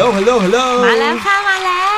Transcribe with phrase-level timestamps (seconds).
[0.00, 1.90] โหลฮัลโหลฮัลโหลมาแล้วค่ะมาแล้ว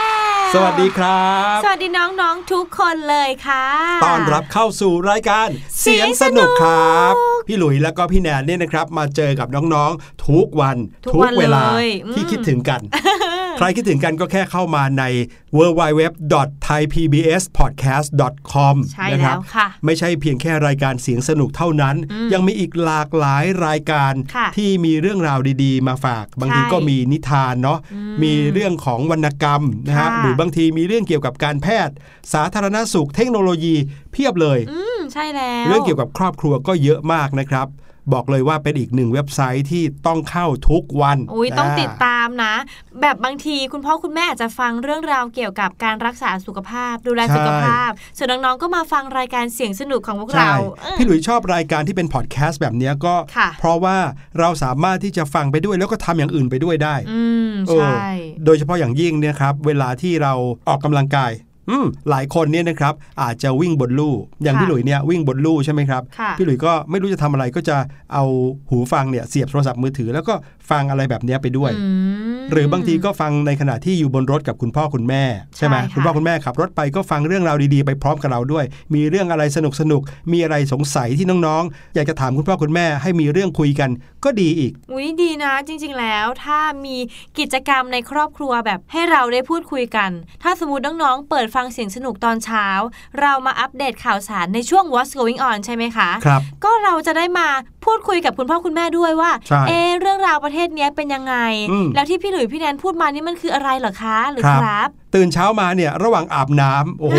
[0.55, 3.67] สวัสดีครับ สวัสดีน้องๆทุกคนเลยค่ะ
[4.05, 5.49] ต้อนรับเข้าสู่รายการ
[5.81, 7.15] เสียงสนุกสนุกครับ
[7.47, 10.77] พี่หลุยแล้วก็พี่แนนเนี่ยนะครับ มาเจอกับน้องๆทุกวัน
[11.07, 13.02] ทุกวันเวลาเลยอืมที่คิดถึงกันใค
[13.63, 15.05] รคิดถึงกันก็แค่เข้ามาใน
[15.57, 16.03] w w w
[16.67, 18.55] t h a i p b s p o d c a s t c
[18.67, 31.95] o m ใช่นะคแล้รับวค่ะ ไม่ใช่เพียงแค่รายการเสียงสนุกเท่านั้นอืมยังมีอีกหลากหลายรายการค่ะที่มีเรื่องราวดีๆ มาฝาก บางทีใช่ก็มีนิทานเนาะอืมมีเรื่องของวรรณกรรมนะฮะค่ะหรือบางทีมีเรื่องเกี่ยวกับการแพทย์
[32.33, 33.75] สาธารณสุขเทคโนโลยี
[34.13, 37.69] เพียบเลยอืมใช่แล้ว เรื่องเกี่ยวกับครอบครัวก็เยอะมากนะครับ
[38.13, 42.55] บอกเลยว่าเป็นอีกหนึ่งเว็บไซต์ที่ต้องเข้าทุกวัน อุ้ยต้องาติดตามนะ
[43.01, 53.99] แบบบางทีคุณพ่อคุณแม่อาจจะฟังเรื่องราวเกี่ยวกับการรักษาสุขภาพ ดูแลใช่สุขภาพ ส่วนน้องๆก็มาฟังรายการเสียงสนุกของพวกใช่เราเออพี่หลุยชอบรายการที่เป็นพอดแคสต์แบบเนี้ยก็ค่ะเพราะว่า
[54.39, 58.09] เราสามารถที่จะฟังไปด้วยแล้วก็ทำอย่างอื่นไปด้วยได้ อืมเออใช่
[58.45, 60.33] โดยเฉพาะอย่างยิ่งเนี่ยครับเวลาที่เรา
[60.69, 61.33] ออกกำลังกาย
[61.71, 67.77] อืมหลายคนเนี่ยนะครับอาจจะวิ่งบนลู่อย่างค่ะพี่หลุยเนี่ยวิ่งบนลู่ใช่ไหมครับค่ะพี่หลุยก็ไม่รู้จะทำอะไรก็จะ
[68.13, 68.25] เอา
[68.71, 70.35] หูฟังเนี่ยเสียบโทรศัพท์มือถือ แล้วก็
[70.73, 71.89] ฟังอะไรแบบเนี้ยไปด้วยอื
[72.19, 75.23] มหรือบางทีก็ฟังในขณะที่อยู่บนรถกับคุณพ่อคุณแม่
[75.57, 78.65] ใช่ไหมใช่ค่ะคุณพ่อคุณแม่ขับรถไปก็ฟังเรื่องราวดีๆไปพร้อมกับเราด้วย
[78.95, 83.91] มีเรื่องอะไรสนุกสนุกๆมีอะไรสงสัยที่น้องๆ อยากจะถามคุณพ่อคุณแม่ให้มีเรื่องคุยกัน
[84.25, 86.97] ก็ดีอีกอุ้ยดีนะจริง ๆ แล้วถ้ามี
[87.39, 90.11] กิจกรรมในครอบครัวแบบให้เราได้พูดคุยกัน
[90.43, 92.67] ถ้าสมมติน้องๆเปิดฟังเสียงสนุกตอนเช้า
[93.21, 97.49] เรามาอัปเดตข่าวสารในช่วง What's Going On ใช่ไหมคะครับก็เราจะได้มา
[97.85, 101.35] พูดคุยกับคุณพ่อคุณแม่ด้วยว่าใช่เอะเรื่องราวประเทศเนี้ยเป็นยังไง
[101.71, 107.17] อืมแล้วที่พี่หลุยส์พี่แนนพูดมานี่มันคืออะไรเหรอคะหรือครับครับตื่นเช้ามาเนี่ยระหว่างอาบน้ำโอ้โห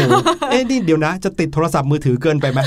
[0.51, 2.60] เอ๊ะนี่เดี๋ยวนะ จะติดโทรศัพท์มือถือเกินไปไหม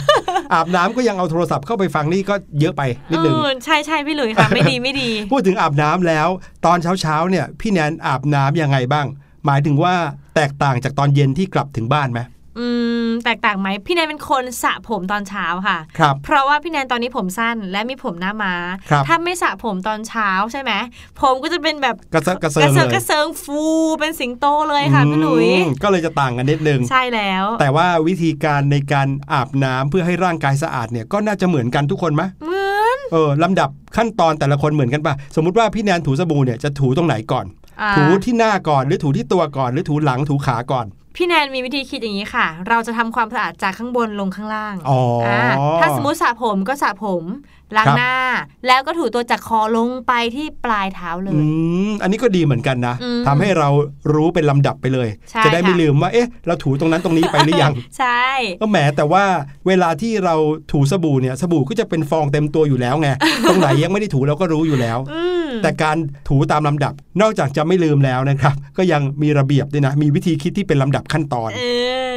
[0.55, 6.28] อาบน้ำก็ยังเอาโทรศัพท์เข้าไปฟังนี่ก็เยอะไปนิดนึงเออใช่ใช่พี่หลุยส์ค่ะไม่ดีไม่ดี พูดถึงอาบน้ำแล้ว
[6.67, 9.06] ตอนเช้าเช้าๆเนี่ยพี่แนนอาบน้ำยังไงบ้าง
[9.46, 9.94] หมายถึงว่า
[10.37, 12.20] แตกต่างจากตอนเย็นที่กลับถึงบ้านไหม
[12.58, 12.67] อื
[13.06, 18.55] มแตกต่างไหมพี่แนนเป็นคนสระผมตอนเช้าค่ะครับเพราะว่าพี่แนนตอนนี้ผมสั้นและมีผมหน้าม้า
[18.91, 20.73] ครับถ้าไม่สระผมตอนเช้าใช่ไหม
[21.20, 23.62] ผมก็จะเป็นแบบกระเซาะกระเซิกระงเซิเลงยกระเซิงฟู
[24.00, 37.47] เป็นสิงโตเลยค่ะพี่หลุยอืมก็เลยจะต่างกันนิดนึงใช่แล้ว แต่ว่าวิธีการในการอาบน้ำเพื่อให้ร่างกายสะอาดเนี่ยก็น่าจะเหมือนกันทุกคนไหมเหมือนเออลำดับขั้นตอนแต่ละคนเหมือนกันปะสมมุติว่าพี่แนนถูสบู่เนี่ยจะถูตรงไหนก่อน
[37.82, 45.42] อ่าถูที่หน้าก่อนหรือถูที่ตัวก่อน หรือถูหลังถูขาก่อน พี่แนนมีวิธีคิดอย่างนี้ค่ะ เราจะทำความสะอาดจากข้างบนลงข้างล่างอ๋ออา
[45.80, 47.22] ถ้าสมมติสระผมก็สระผม
[47.76, 48.14] ล้างครับหน้า
[48.66, 51.44] แล้วก็ถูตัวจากคอลงไปที่ปลายเท้าเลอืย
[51.88, 53.68] มอันนี้ก็ดีเหมือนกันนะอืมทำให้เรา
[54.14, 58.24] รู้เป็นลำดับไปเลยใช่จะได้ไม่ค่ะลืมว่า เอ๊ะ เราถูตรงนั้นตรงนี้ไปหรือยัง ใช่
[58.60, 59.24] ก็แหมแต่ว่า
[59.66, 60.34] เวลาที่เรา
[60.72, 63.08] ถูสบู่เนี่ย สบู่ก็จะเป็นฟองเต็มตัวอยู่แล้วไง
[63.48, 65.96] ตรงไหนยังไม่ได้ถูเราก็รู้อยู่แล้วอืมแต่การ
[66.28, 71.62] ถูตามลำดับ นอกจากจะไม่ลืมแล้วนะครับ ก็ยังมีระเบียบด้วยนะ มีวิธีคิดที่เป็นลำดับขั้นตอนเอ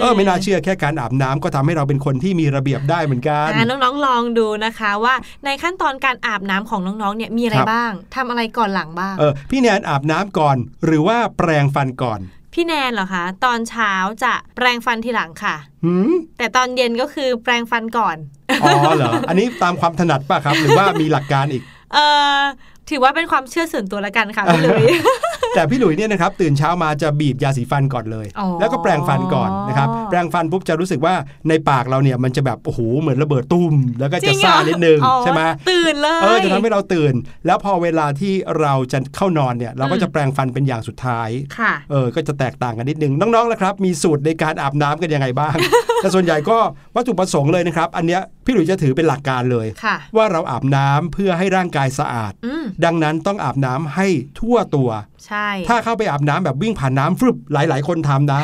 [0.02, 5.14] เออ ไม่น่าเชื่อแค่การอาบน้ำก็ทำให้เราเป็นคนที่มีระเบียบได้เหมือนกันอ่าน้องๆลองดูนะคะว่า
[5.46, 12.20] ในขั้นตอนการอาบน้ำของน้องๆเนี่ยมีอะไรครับบ้างทำอะไรก่อนหลังบ้างเออพี่แนนอาบน้ำก่อน หรือว่าแปรงฟันก่อน
[12.54, 13.94] พี่แนนเหรอคะ ตอนเช้า
[14.24, 15.56] จะแปรงฟันทีหลังค่ะ
[15.86, 18.18] หืมแต่ตอนเย็นก็คือแปรงฟันก่อน
[18.62, 21.64] อ๋อเหรอ อันนี้ตามความถนัดป่ะครับ หรือว่ามีหลักการอีก
[21.94, 21.98] เอ
[22.38, 22.40] อ
[22.90, 24.86] ถือว่าเป็นความเชื่อส่วนตัวละกันค่ะพี่หลุย
[25.56, 31.14] แต่พี่หลุยเนี่ยนะครับตื่นเช้ามาจะบีบยาสีฟันก่อนเลยอ๋อแล้วก็แปรงฟันก่อนนะครับแปรงฟันปุ๊บจะรู้สึกว่า
[31.50, 37.14] ในปากเราเนี่ยมันจะแบบโอ้โหเหมือนระเบิดตุ้ม แล้วก็จริจะงเหรอซ่านิดนึงอ๋อใช่ไหมตื่นเลยเออจะทำให้เราตื่น
[37.46, 45.56] แล้วพอเวลาที่เราจะเข้านอนเนี่ยเราก็อืมจะแปรงฟันเป็นอย่างสุดท้ายค่ะเออก็จะแตกต่างกันนิดนึงน้องๆนะครับมีสูตรในการอาบน้ำกันยังไงบ้าง
[46.02, 46.58] แต่ส่วนใหญ่ก็
[46.96, 54.08] วัตถุประสงค์เลยนะครับ อันเนี้ยพี่หลุยจะถือเป็นหลักการเลยค่ะว่าเราอาบน้ำเพื่อให้ร่างกายสะอาดอืมดังนั้นต้องอาบน้ำให้
[54.40, 54.90] ทั่วตัว
[55.28, 58.42] ใช่ ถ้าเข้าไปอาบน้ำแบบวิ่งผ่านน้ำฟึบหลาย ๆ คนทำนะ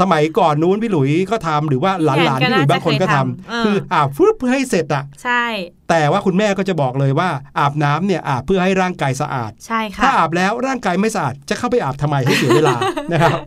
[0.00, 5.44] สมัยก่อนนู้นพี่หลุยก็ทำหรือว่าหลานๆพี่หลุยบางคนก็ทำคืออาบฟึบเพื่อให้เสร็จอะใช่
[5.90, 7.28] แต่ว่าคุณแม่ก็จะบอกเลยว่า
[7.58, 12.76] อาบน้ำเนี่ยอาบเพื่อให้ร่างกายสะอาด ใช่ค่ะ ถ้าอาบแล้วร่างกายไม่สะอาดจะเข้าไปอาบทำไมให้เสียเวลา
[13.12, 13.38] นะครับ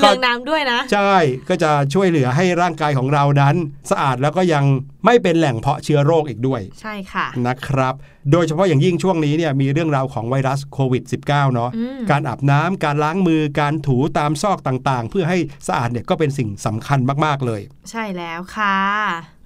[0.00, 1.14] เปลืองน้ำด้วยนะ ใช่
[1.48, 3.54] ก็จะช่วยเหลือให้ร่างกายของเรานั้น
[3.90, 4.64] สะอาดแล้วก็ยัง
[5.04, 7.94] ไม่เป็นแหล่งเพาะเชื้อโรคอีกด้วย ใช่ค่ะนะครับ
[8.32, 18.78] โดยเฉพาะอย่างยิ่งช่วงนี้เนี่ยมีเรื่องราวของไวรัสโควิด -19 เนาะอืมการอาบน้ำการล้างมือการถูตามซอกต่างๆ เพื่อให้สะอาดเนี่ยก็เป็นสิ่งสำคัญมากๆเลย ใช่แล้วค่ะ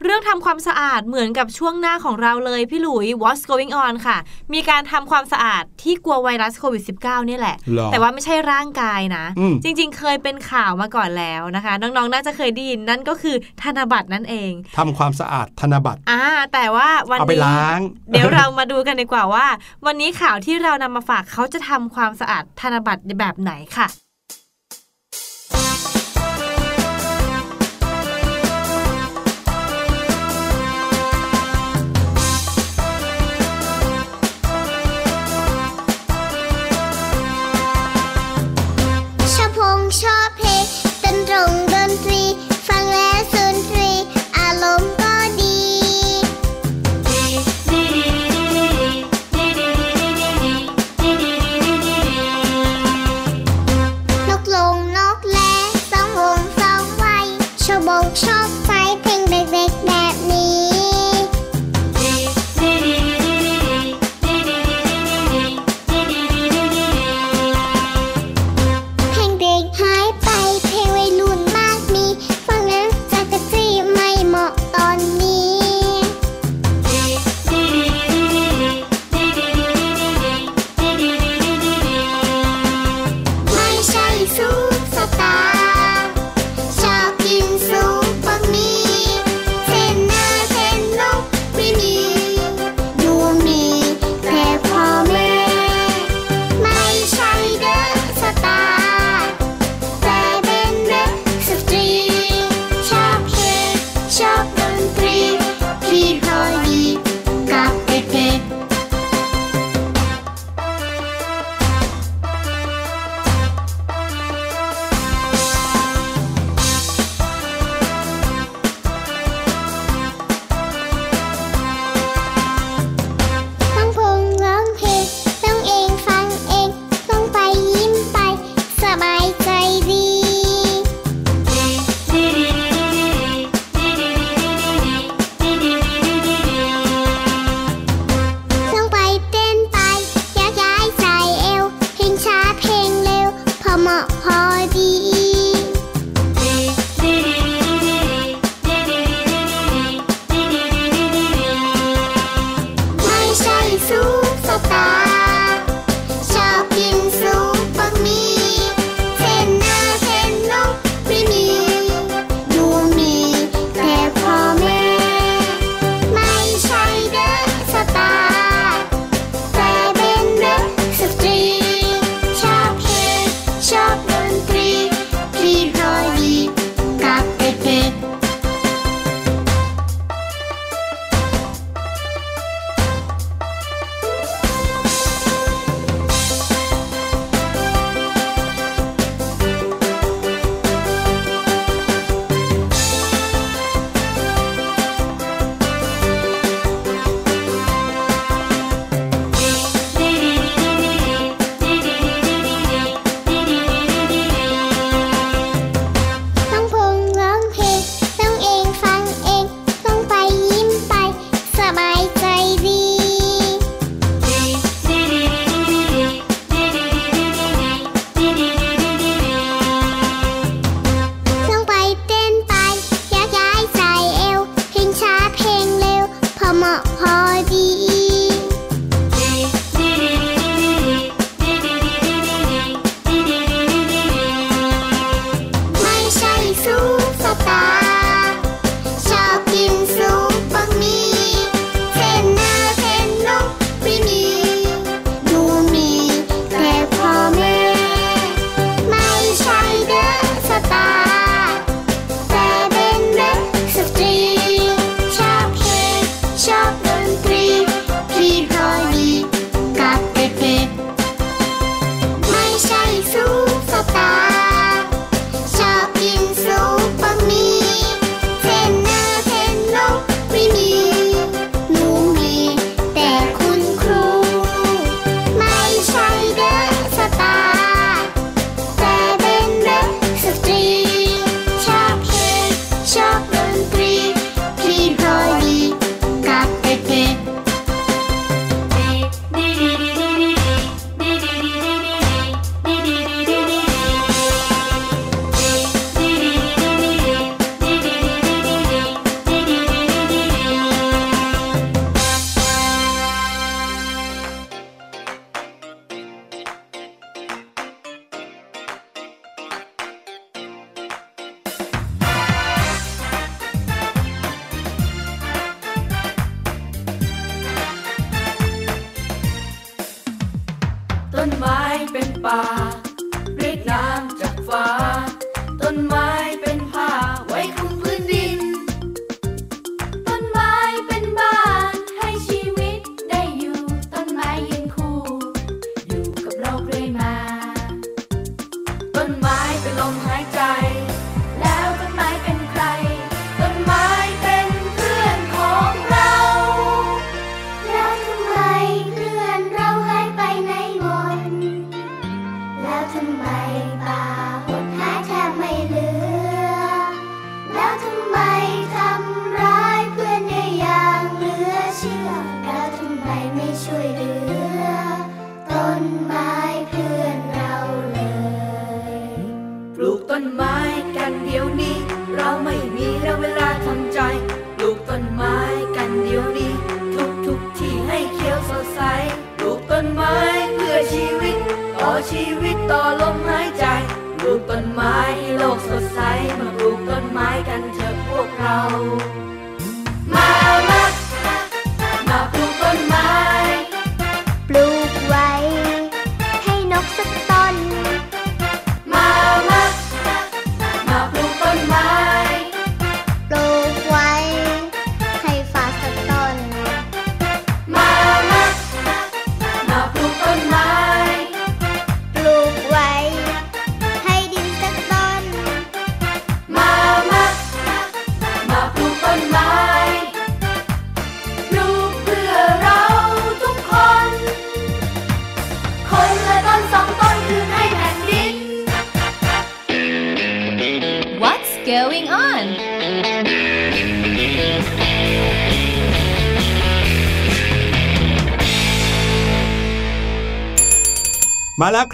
[0.02, 4.18] เรื่องทำความสะอาดเหมือนกับช่วงหน้าของเราเลยพี่หลุย What's going on ค่ะ
[4.54, 17.80] มีการทำความสะอาดที่กลัวไวรัสโควิด -19 เนี่ยแหละหรอแต่ว่าไม่ใช่ร่างกายนะอืมจริง ๆ เคยเป็นข่าวมาก่อนแล้วนะคะ น้องๆ น่าจะเคยได้ยินนั่นก็คือธนบัตรนั่นเองทำความสะอาดธนบัตรอ่าแต่ว่าวันเอาไปนี้ล้าง
[18.11, 19.47] เดี๋ยวเรามาดูกันดีกว่าว่า
[19.87, 23.88] วันนี้ข่าวที่เรานำมาฝากเขาจะทำความสะอาดธนบัตรแบบไหนค่ะ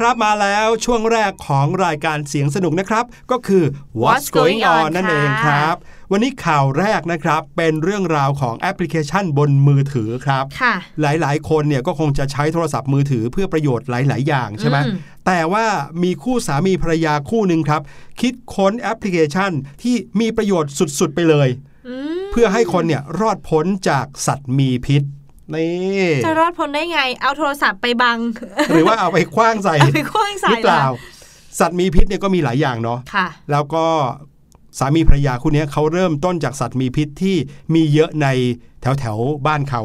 [0.08, 3.64] ครับมาแล้วช่วงแรกของรายการเสียงสนุกนะครับ ก็คือ
[4.00, 5.76] What's Going On นั่นเองครับ
[6.12, 15.66] วันนี้ข่าวแรกนะครับ เป็นเรื่องราวของแอปพลิเคชันบนมือถือครับค่ะหลายๆ คนเนี่ยก็คงจะใช้โทรศัพท์มือถือเพื่อประโยชน์หลาย ๆ อย่างใช่ไหมอืมแต่ว่า
[16.02, 17.82] มีคู่สามีภรรยาคู่หนึ่งครับ
[18.20, 21.48] คิดค้นแอปพลิเคชันที่มีประโยชน์สุด ๆ ไปเลย
[21.88, 25.02] อืมเพื่อให้คนเนี่ยรอดพ้นจากสัตว์มีพิษ
[25.54, 28.18] นี่จะรอดพ้นได้ไง เอาโทรศัพท์ไปบัง
[28.72, 30.94] หรือว่าเอาไปคว้างใส่เอาไปคว้างใส่หรือเปล่าหรอ
[31.58, 33.84] สัตว์มีพิษเนี่ยก็มีหลายอย่างเนาะค่ะ แล้วก็
[34.78, 37.36] สามีภรรยาคู่เนี้ยเขาเริ่มต้นจากสัตว์มีพิษที่
[37.74, 38.26] มีเยอะใน
[38.80, 39.82] แถวแถวๆบ้านเขา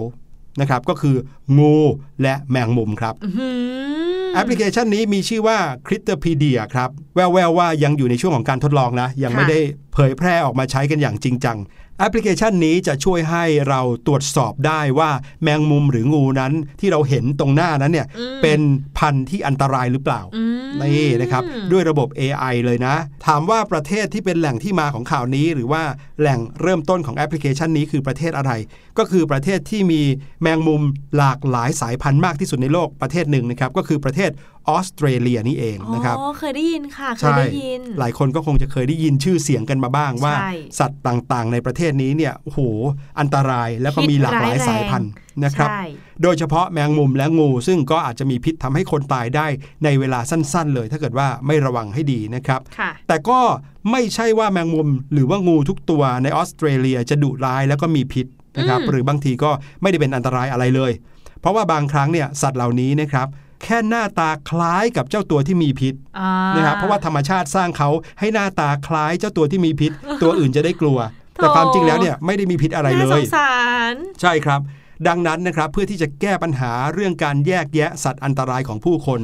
[0.62, 1.16] นะครับ ก็คือ
[1.58, 1.76] งู
[2.22, 3.50] และแมงมุมครับอื้อหื
[3.92, 9.60] อแอปพลิเคชันนี้มีชื่อว่า c r i t e r p e d i a ครับ แววๆว่ายังอยู่ในช่วงของการทดลองนะ ยังไม่ได้
[9.94, 11.58] เผยแพร่ออกมาใช้กันอย่างจริงจัง
[12.00, 15.10] แอปพลิเคชันนี้จะช่วยให้เราตรวจสอบได้ว่า
[15.44, 18.60] แมงมุมหรืองูนั้นที่เราเห็นตรงหน้านั้นเนี่ยอืมเป็น
[18.98, 25.84] พันธุ์ที่อันตรายหรือเปล่าอืมนี่นะครับด้วยระบบ AI เลยนะ ถามว่าประเทศที่เป็นแหล่งที่มาของข่าวนี้ หรือว่า
[26.20, 28.52] แหล่งเริ่มต้นของแอปพลิเคชันนี้คือประเทศอะไร
[28.98, 30.02] ก็คือประเทศที่มี
[30.42, 30.82] แมงมุม
[31.18, 34.32] หลากหลายสายพันธุ์มากที่สุดในโลกประเทศหนึ่งนะครับก็คือประเทศ
[34.70, 42.60] ออสเตรเลียนี่เองนะครับอ๋อเคยได้ยินค่ะเคยใช่ได้ยิน หลายคนก็คงจะเคยได้ยินชื่อเสียงกันมาบ้างว่าใช่สัตว์ต่างๆ ในประเทศนี้เนี่ยโอ้โห
[43.20, 45.12] อันตรายแล้วก็มีหลากหลายสายพันธุ์
[45.44, 45.84] นะครับใช่
[46.24, 49.48] โดยเฉพาะแมงมุมและงู ซึ่งก็อาจจะมีพิษทำให้คนตายได้
[49.84, 53.40] ในเวลาสั้นๆ เลย ถ้าเกิดว่าไม่ระวังให้ดีนะครับค่ะแต่ก็
[53.92, 58.26] ไม่ใช่ว่าแมงมุมหรือว่างูทุกตัวในออสเตรเลียจะดุร้ายแล้วก็มีพิษ
[58.58, 60.92] นะครับอืมหรือบางทีก็ไม่ได้เป็นอันตรายอะไรเลย
[61.40, 63.28] เพราะว่าบางครั้งเนี่ยสัตว์เหล่านี้นะครับ
[63.64, 70.98] แค่หน้าตาคล้ายกับเจ้าตัวที่มีพิษอ่านะครับเพราะว่าธรรมชาติสร้างเขาให้หน้าตาคล้ายเจ้าตัวที่มีพิษ ตัวอื่นจะได้กลัว
[71.36, 73.54] แต่ความจริงแล้วเนี่ยไม่ได้มีพิษอะไรเลน่าสยงสา
[73.92, 74.62] รใช่ครับ
[75.08, 79.20] ดังนั้นนะครับเพื่อที่จะแก้ปัญหาเรื่องการแยกแยะสัตว์อันตรายของผู้คน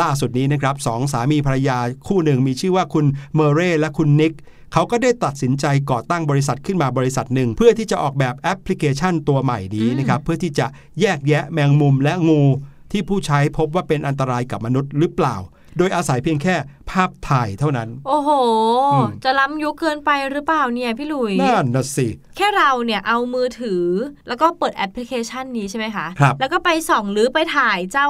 [0.00, 4.34] ล่าสุดนี้นะครับสองสามีภรรยาคู่หนึ่งมีชื่อว่าคุณเมเร่และคุณนิก
[4.72, 10.66] เขาก็ได้ตัดสินใจก่อตั้งบริษัทขึ้นมาบริษัทหนึ่ง เพื่อที่จะออกแบบแอปพลิเคชันตัวใหม่นี้นะครับเพื่อที่จะ
[11.00, 12.42] แยกแยะแมงมุมและงู
[12.92, 15.36] ที่ผู้ใช้พบว่าเป็นอันตรายกับมนุษย์หรือเปล่า
[15.78, 16.54] โดยอาศัยเพียงแค่
[16.90, 18.30] ภาพถ่ายเท่านั้น โอ้โห
[18.92, 23.84] อืมจะล้ำยุคเกินไปหรือเปล่าเนี่ยพี่หลุยนั่นนะสิ แค่เราเนี่ยเอามือถือ
[24.28, 28.08] แล้วก็เปิดแอปพลิเคชันนี้ใช่ไหมคะครับแล้วก็ไปส่องหรือไปถ่ายเจ้า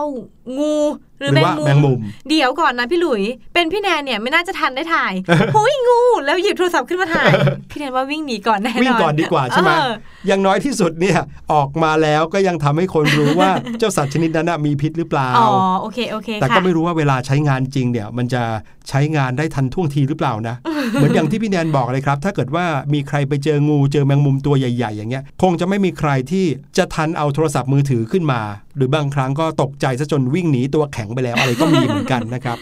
[0.58, 0.76] งู
[1.20, 3.22] หรือหรือว่าแมงมุม เดี๋ยวก่อนนะพี่หลุย
[3.54, 5.12] เป็นพี่แนนเนี่ยไม่น่าจะทันได้ถ่าย
[5.54, 7.32] หุยงู แล้วหยิบโทรศัพท์ขึ้นมาถ่าย
[7.70, 9.92] พี่แนนว่าวิ่งหนีก่อนแน่นอนวิ่งก่อนดีกว่าใช่ไหมเออ
[10.26, 11.18] อย่างน้อยที่สุดเนี่ย
[11.52, 15.48] ออกมาแล้วก็ยังทำให้คนรู้ว่าเจ้าสัตว์ชนิดนั้นนะมีพิษหรือเปล่า อ๋อ
[15.80, 18.42] โอเคโอเคแต่ค่ะก็ไม่รู้ว่าเวลาใช้งานจริงเนี่ยมันจะ
[18.88, 20.56] ใช้งานได้ทันท่วงทีหรือเปล่านะ
[20.92, 26.44] เหมือนอย่างที่พี่แนนบอกเลยครับ ถ้าเกิดว่ามีใครไปเจองูเจอแมงมุมตัวใหญ่ ๆ อย่างเงี้ย คงจะไม่มีใครที่
[26.78, 32.58] จะทันเอาโทรศัพท์มือถือขึ้นมาห รือบางครั้งก็ตกใจซะจนวิ่งหนีตัวแข็งไปแล้วอะไรก็มีเหมือนกันนะครับ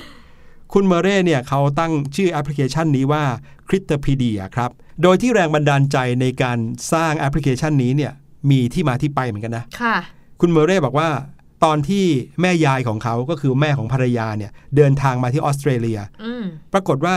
[0.72, 3.22] คุณเมเร่เนี่ยเขาตั้งชื่อแอปพลิเคชันนี้ว่า
[3.68, 4.70] c r i t e r p e d i a ครับ
[5.02, 6.58] โดยที่แรงบันดาลใจในการ
[6.92, 8.12] สร้างแอปพลิเคชันนี้เนี่ย
[8.50, 9.96] มีที่มาที่ไปเหมือนกันนะค่ะ
[10.40, 11.08] คุณเมเร่บอกว่า
[11.64, 12.04] ตอนที่
[12.40, 17.16] แม่ยายของเขาก็คือแม่ของภรรยาเนี่ยเดินทางมาที่ออสเตรเลียอืมปรากฏว่า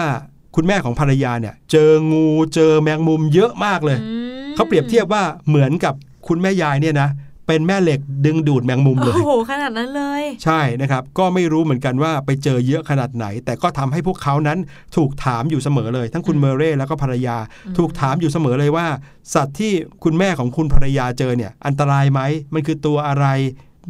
[0.55, 4.15] คุณแม่ของภรรยาเนี่ย เจองูเจอแมงมุมเยอะมากเลยอื
[4.49, 5.93] มเขาเปรียบเทียบว่าเหมือนกับ
[6.27, 7.09] คุณแม่ยายเนี่ยนะ
[7.51, 14.59] เป็นแม่เหล็กดึงดูดแมงมุมเลย โอ้โห ขนาดนั้นเลย ใช่นะครับ ก็ไม่รู้เหมือนกันว่าไปเจอเยอะขนาดไหน แต่ก็ทำให้พวกเขานั้น
[14.95, 17.37] ถูกถามอยู่เสมอเลย ทั้งคุณอืมเมเร่แล้วก็ภรรยา
[17.67, 18.87] อืมถูกถามอยู่เสมอเลยว่า
[19.33, 19.71] สัตว์ที่
[20.03, 22.21] คุณแม่ของคุณภรรยาเจอเนี่ย อันตรายไหม
[22.53, 23.25] มันคือตัวอะไร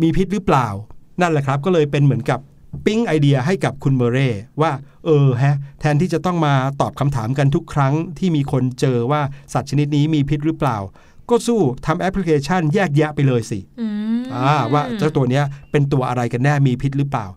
[0.02, 0.67] มีพิษหรือเปล่า
[1.21, 2.39] นั่นแหละครับ ก็เลยเป็นเหมือนกับ
[2.86, 4.30] ปิ้งไอเดียให้กับคุณเมเร่
[4.62, 4.71] ว่า
[5.06, 9.21] เออฮะ แทนที่จะต้องมาตอบคำถามกันทุกครั้งที่มีคนเจอว่า
[9.54, 10.78] สัตว์ชนิดนี้มีพิษหรือเปล่า
[11.29, 13.88] ก็สู้ทำแอปพลิเคชันแยกแยะไปเลยสิอื
[14.19, 17.27] มอ่าว่าเจ้าตัวเนี้ยเป็นตัวอะไรกันแน่มีพิษหรือเปล่า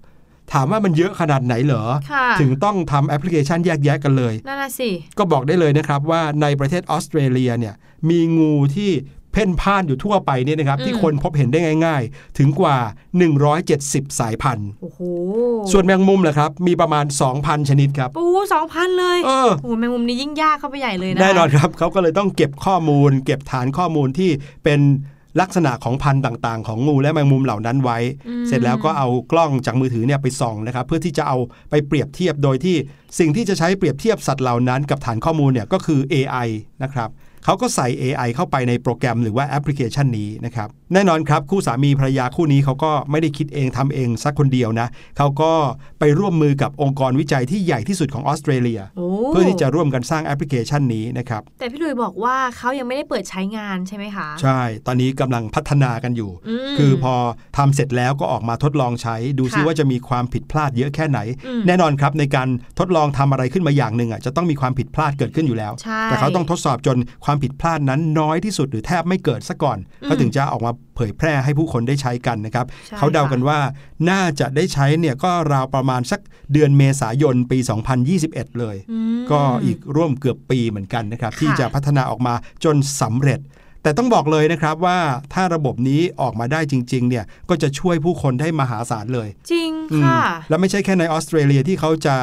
[0.52, 7.74] ถามว่ามันเยอะขนาดไหนเหรอค่ะถึงต้องทำแอปพลิเคชันแยกแยะกันเลยนั่นน่ะสิก็บอกได้เลยนะครับว่าในประเทศออสเตรเลียเนี่ย
[8.10, 8.90] มีงูที่
[9.34, 12.76] เพ่นพ่านอยู่ทั่วไปเนี่ยนะครับที่คนพบเห็นได้ง่าย ๆ ถึงกว่า
[13.48, 15.00] 170 สายพันธุ์โอ้โห
[15.72, 17.04] ส่วนแมงมุมล่ะครับ มีประมาณ
[17.36, 24.30] 2,000 ชนิดครับปูสองพันเลยเออโอ้โหแมงมุมนี้ยิ่งยากเข้าไปใหญ่เลยนะแน่นอนครับเขาก็เลยต้องเก็บข้อมูล เก็บฐานข้อมูลที่
[24.64, 24.80] เป็น
[25.40, 31.36] ลักษณะของพันธุ์ต่างๆ ของงูและแมงมุมเหล่านั้นไว้อืมเสร็จแล้วก็เอากล้องจากมือถือเนี่ยไปส่องนะครับเพื่อที่จะเอา
[31.70, 32.76] ไปเปรียบเทียบโดยที่
[33.18, 36.48] สิ่งที่จะใช้เปรียบเทียบสัตว์เหล่านั้นกับฐานข้อมูลเนี่ยก็คือ AI
[36.82, 37.10] นะครับ
[37.44, 45.52] เขาก็ใส่ AI เข้าไปในโปรแกรมหรือว่าแอปพลิเคชันนี้นะครับ แน่นอนครับคู่สามีภรรยาคู่นี้เขาก็ไม่ได้คิดเองทำเองสักคนเดียวนะเขาก็
[45.98, 56.30] ไปร่วมมือกับองค์กรวิจัยที่ใหญ่ที่สุดของออสเตรเลียโอ้เพื่อที่จะร่วมกันสร้างแอปพลิเคชันนี้นะครับแต่พี่ลุยบอกว่าเขายังไม่ได้เปิดใช้งานใช่ไหมคะ ใช่ ตอนนี้กำลังพัฒนากันอยู่
[56.72, 57.14] มคือพอ
[57.57, 73.58] ทำเสร็จแล้วก็ออกมาทดลองใช้ ดูซิค่ะว่าจะมีความผิดพลาดเยอะแค่ไหนอืมแน่นอนครับในการทดลองทำอะไรขึ้นมาอย่างหนึ่งอะจะต้องมีความผิดพลาดเกิดขึ้นอยู่แล้วใช่แต่เขาต้องทดสอบจนความผิดพลาดนั้นน้อยที่สุดหรือแทบไม่เกิดซะก่อนอืมเขาถึงจะออกมาเผยแพร่ให้ผู้คนได้ใช้กันนะครับใช่เขาเดากันว่า
[74.10, 76.20] น่าจะได้ใช้เนี่ยก็ราวประมาณสัก
[76.52, 77.58] เดือนเมษายนปี
[78.08, 83.40] 2021 เลยอืมก็อีกร่วมเกือบปีเหมือนกันนะครับ ที่ค่ะจะพัฒนาออกมาจนสำเร็จ
[83.82, 84.98] แต่ต้องบอกเลยนะครับว่า
[85.34, 92.16] ถ้าระบบนี้ออกมาได้จริงๆเนี่ยก็จะช่วยผู้คนได้มหาศาลเลย จริงอืมค่ะแล้วไม่ใช่แค่ในออสเตรเลียที่เขาจะ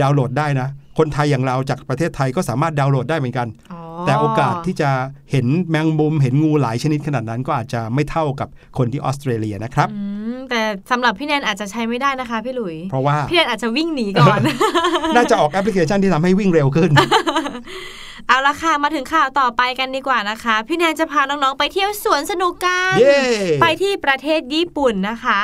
[0.00, 4.90] ดาวน์โหลดได้นะคนไทยอย่างเราจากประเทศไทยก็สามารถดาวน์โหลดได้เหมือนกันอ๋อ แต่โอกาสที่จะ
[5.30, 10.02] เห็นแมงมุมเห็นงูหลายชนิดขนาดนั้นก็อาจจะไม่เท่ากับคนที่ออสเตรเลียนะครับอื
[10.34, 14.40] มแต่สำหรับพี่แนนอาจจะใช้ไม่ได้นะคะพี่หลุย เพราะว่าพี่แนนอาจจะวิ่งหนีก่อน
[15.16, 16.90] น่าจะออกแอปพลิเคชันที่ทำให้วิ่งเร็วขึ้น
[18.28, 23.20] เอาละค่ะ มาถึงข่าวต่อไปกันดีกว่านะคะ พี่แนนจะพาน้องๆไปเที่ยวสวนสนุกกันเย้
[23.62, 25.40] ไปที่ประเทศญี่ปุ่นนะคะ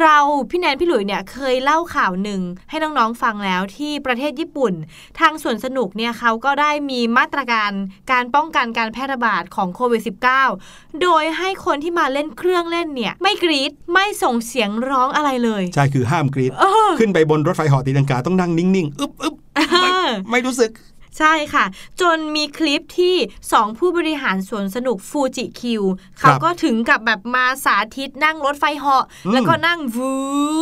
[0.00, 0.18] เรา
[0.50, 4.72] พี่แนนพี่หลุยเนี่ยเคยเล่าข่าวหนึ่งให้น้องๆฟังแล้วที่ประเทศญี่ปุ่น
[5.20, 7.72] ทางสวนสนุกเนี่ยเขาก็ได้มีมาตรการ
[8.12, 10.02] การป้องกันการแพร่ระบาดของโควิด
[10.50, 19.34] -19 โดยให้คนที่มาเล่นเครื่องเล่นเนี่ยไม่กรีดไม่ส่งเสียงร้องอะไรเลย ใช่คือห้ามกรีดเออขึ้นไปบนรถไฟเหอตีลังกาต้องนั่งนิ่งๆ อึ๊บอึ๊บ
[19.82, 19.90] ไม่
[20.30, 20.70] ไม่รู้สึก
[21.18, 21.64] ใช่ค่ะ
[22.00, 23.16] จนมีคลิปที่
[23.52, 25.82] สองผู้บริหารสวนสนุกฟูจิคิว
[26.18, 30.14] เขาก็ถึงกับแบบมาสาธิตนั่งรถไฟเหาะอืมแล้วก็นั่งวื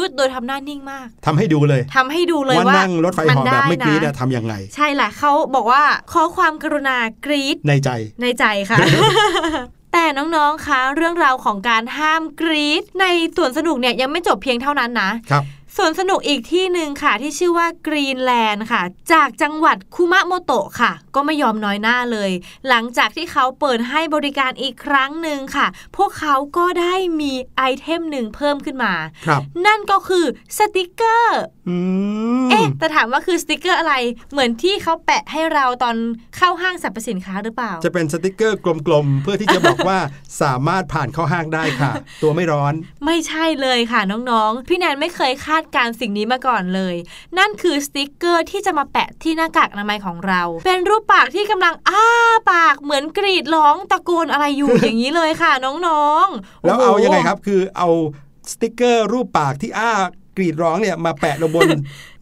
[0.08, 5.82] ดโดยทำหน้านิ่งมากทำให้ดูเลยทำให้ดูเลยว่าว่านั่งรถไฟเหอแบบไม่กรีดนอะทำยังไง ใช่แหละเขาบอกว่า
[6.12, 7.90] ขอความกรุณากรีดในใจ
[8.22, 8.78] ในใจค่ะ
[9.92, 13.04] แต่น้องๆ คะ เรื่องราวของการห้ามกรีดใน
[13.36, 15.42] สวนสนุกเนี่ยยังไม่จบเพียงเท่านั้นนะครับ
[15.76, 22.30] สวนสนุกอีกที่หนึ่งค่ะที่ชื่อว่ากรีนแลนด์ค่ะ จากจังหวัดคุมะโมโตะค่ะ ก็ไม่ยอมน้อยหน้าเลย
[22.68, 28.92] หลังจากที่เขาเปิดให้บริการอีกครั้งหนึ่งค่ะ พวกเขาก็ได้มี item หนึ่งเพิ่มขึ้นมา
[29.26, 30.24] ครับนั่นก็คือ
[30.59, 31.76] สติกเกอร์อื
[32.44, 33.94] มเอ๊ะแต่ถามว่าคือสติกเกอร์อะไร
[34.33, 35.96] เหมือนที่เขาแปะให้เราตอน
[36.37, 39.98] เข้าห้างสรรพสินค้าหรือเปล่า จะเป็นสติกเกอร์กลมๆ เพื่อที่จะบอกว่า
[40.42, 42.74] สามารถผ่านเข้าห้างได้ค่ะ ตัวไม่ร้อน
[43.06, 46.94] ไม่ใช่เลยค่ะน้องๆ พี่แนนไม่เคยคาดการณ์สิ่งนี้มาก่อนเลย
[47.38, 52.04] นั่นคือสติกเกอร์ที่จะมาแปะที่หน้ากากอนามัยของเรา เป็นรูปปากที่กำลังอ้า
[52.52, 55.52] ปากเหมือนกรีดร้องตะโกนอะไรอยู่อย่างนี้เลยค่ะ
[55.86, 57.88] น้องๆ แล้วโโหเอายังไงครับคือเอา
[58.50, 59.92] สติกเกอร์รูปปากที่อ้า
[60.36, 61.68] กรีดร้องเนี่ยมาแปะลงบน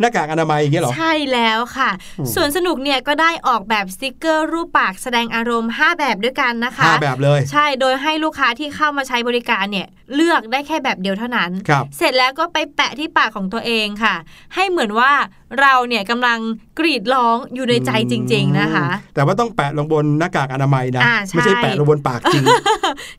[0.01, 14.15] หน้ากากอนามัยอย่างเงี้ยเหรอ ใช่แล้วค่ะอืมส่วนสนุกเนี่ยก็ได้ออกแบบสติกเกอร์รูปปากแสดงอารมณ์ 5 แบบด้วยกันนะคะห้าแบบเลย ใช่โดยให้ลูกค้าที่เข้ามาใช้บริการเนี่ยเลือกได้แค่แบบเดียวเท่านั้นครับเสร็จแล้วก็ไปแปะที่ปากของตัวเองค่ะ
[14.55, 15.13] ให้เหมือนว่า
[15.61, 16.39] เราเนี่ยกำลัง
[16.79, 22.45] กรีดร้องอยู่ในใจจริง ๆนะคะ แต่ว่าต้องแปะลงบนหน้ากากอนามัยนะอ่าใช่ไม่ใช่แปะลงบนปากจริง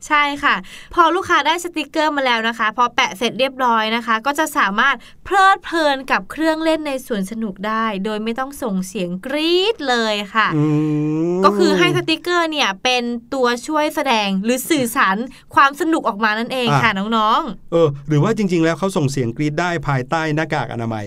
[0.06, 0.54] ใช่ค่ะ
[0.94, 10.64] พอลูกค้าได้สติกเกอร์มาแล้วนะคะ พอแปะเสร็จเรียบร้อยนะคะ ก็จะสามารถเพลิดเพลินกับเครื่องเล่นล่นในสวนสนุกได้ โดยไม่ต้องส่งเสียงกรี๊ดเลยค่ะอื
[11.36, 13.02] มก็คือให้สติกเกอร์เนี่ยเป็น
[13.34, 15.16] ตัวช่วยแสดงหรือสื่อสาร
[15.54, 17.40] ความสนุกออกมานั่นเองค่ะน้อง
[17.72, 21.06] เออ หรือว่าจริง ๆ แล้วเขาส่งเสียงกรีดได้ภายใต้หน้ากากอนามัย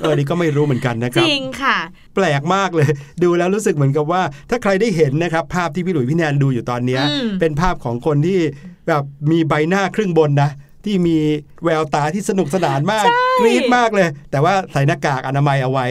[0.00, 1.78] เออนี่ก็ไม่รู้เหมือนกันนะๆคจรับริงค่ะ
[2.14, 2.90] แปลกมากเลย
[3.22, 8.38] ดูแล้วรู้สึกเหมือนกับว่า ถ้าใครได้เห็นนะครับ ภาพที่พี่หลุยพี่แนนดูอยู่ตอนเนี้ยอืมเป็นภาพของคนที่
[8.88, 10.50] แบบมีใบหน้าครึ่งบนนะ
[10.86, 11.18] ที่มี
[11.64, 13.06] แววตาที่สนุกสนานมาก
[13.40, 15.86] กรี๊ดมากเลย แต่ว่าใส่หน้ากากอนามัยเอาไว้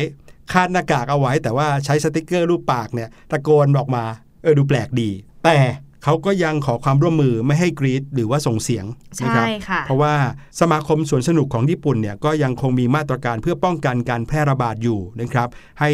[0.54, 4.04] คาดหน้ากากเอาไว้ แต่ว่าใช้สติกเกอร์รูปปากเนี่ยตะโกนออกมา
[4.44, 5.10] เออดูแปลกดี
[5.46, 5.58] แต่
[6.04, 8.86] เขาก็ยังขอความร่วมมือไม่ให้กรี๊ดหรือว่าส่งเสียง
[9.24, 10.14] นะครัใช่ค่ะเพราะว่า
[10.60, 15.90] สมาคมสวนสนุกของญี่ปุ่นเนี่ยก็ยังคงมีมาตรการเพื่อป้องกันการแพร่ระบาดอยู่นะครับ ให้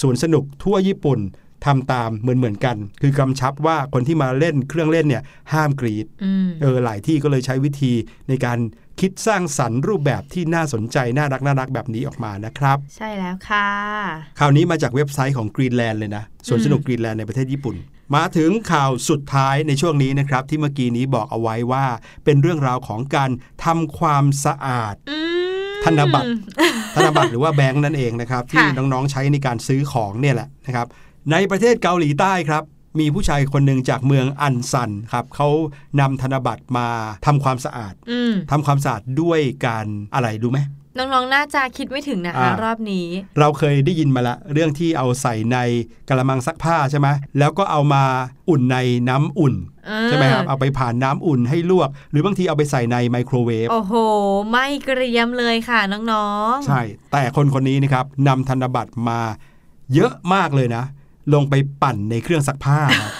[0.00, 1.18] สวนสนุกทั่วญี่ปุ่น
[1.66, 5.22] ทำตามเหมือนเหมือนๆกัน คือกำชับว่าคนที่มาเล่นเครื่องเล่นเนี่ย
[5.52, 7.92] ห้ามกรี๊ดอืมเออหลายที่ก็เลยใช้วิธี
[8.28, 8.58] ในการ
[9.00, 13.68] คิดสร้างสรรค์รูปแบบที่น่าสนใจ น่ารักน่ารักแบบนี้ออกมานะครับ ใช่แล้วค่ะ
[14.38, 17.76] ข่าวนี้มาจากเว็บไซต์ของกรีนแลนด์เลยนะสวนสนุกกรีนแลนด์ในประเทศญี่ปุ่น
[18.16, 21.84] มาถึงข่าวสุดท้ายในช่วงนี้นะครับ ที่เมื่อกี้นี้บอกเอาไว้ว่า
[22.24, 23.30] เป็นเรื่องราวของการ
[23.64, 25.34] ทำความสะอาดอืม
[25.84, 26.28] ธนบัตร
[26.94, 30.86] ธนบัตรหรือว่าแบงค์นั่นเองนะครับ ที่ค่ะน้องๆใช้ในการซื้อของเนี่ยแหละนะครับ
[31.32, 32.62] ในประเทศเกาหลีใต้ครับ
[33.00, 35.48] มีผู้ชายคนหนึ่งจากเมืองอันซันครับเขา
[36.00, 36.88] นำธนบัตรมา
[37.26, 40.58] ทำความสะอาดอืมทำความสะอาดด้วยการอะไรดูไหม
[40.98, 43.06] น้องๆ น่าจะคิดไม่ถึงนะคะอ่าร รอบนี้
[43.40, 45.58] เราเคยได้ยินมาละเรื่องที่เอาใส่ใน
[46.08, 47.08] กระมังซักผ้าใช่ไหม
[47.38, 48.04] แล้วก็เอามา
[48.50, 48.76] อุ่นใน
[49.08, 49.54] น้ำอุ่น
[49.86, 53.94] เออใช่ไหมครับเอาไปผ่านน้ำอุ่นให้ลวก หรือบางทีเอาไปใส่ในไมโครเวฟโอ้โห
[54.50, 55.80] ไม่เกรียมเลยค่ะ
[56.12, 56.80] น้องๆ ใช่
[57.12, 59.20] แต่คนคนนี้นะครับนำธนบัตรมา
[59.94, 60.84] เยอะมากเลยนะ
[61.34, 63.12] ลงไปปั่นในเครื่องซักผ้าครับ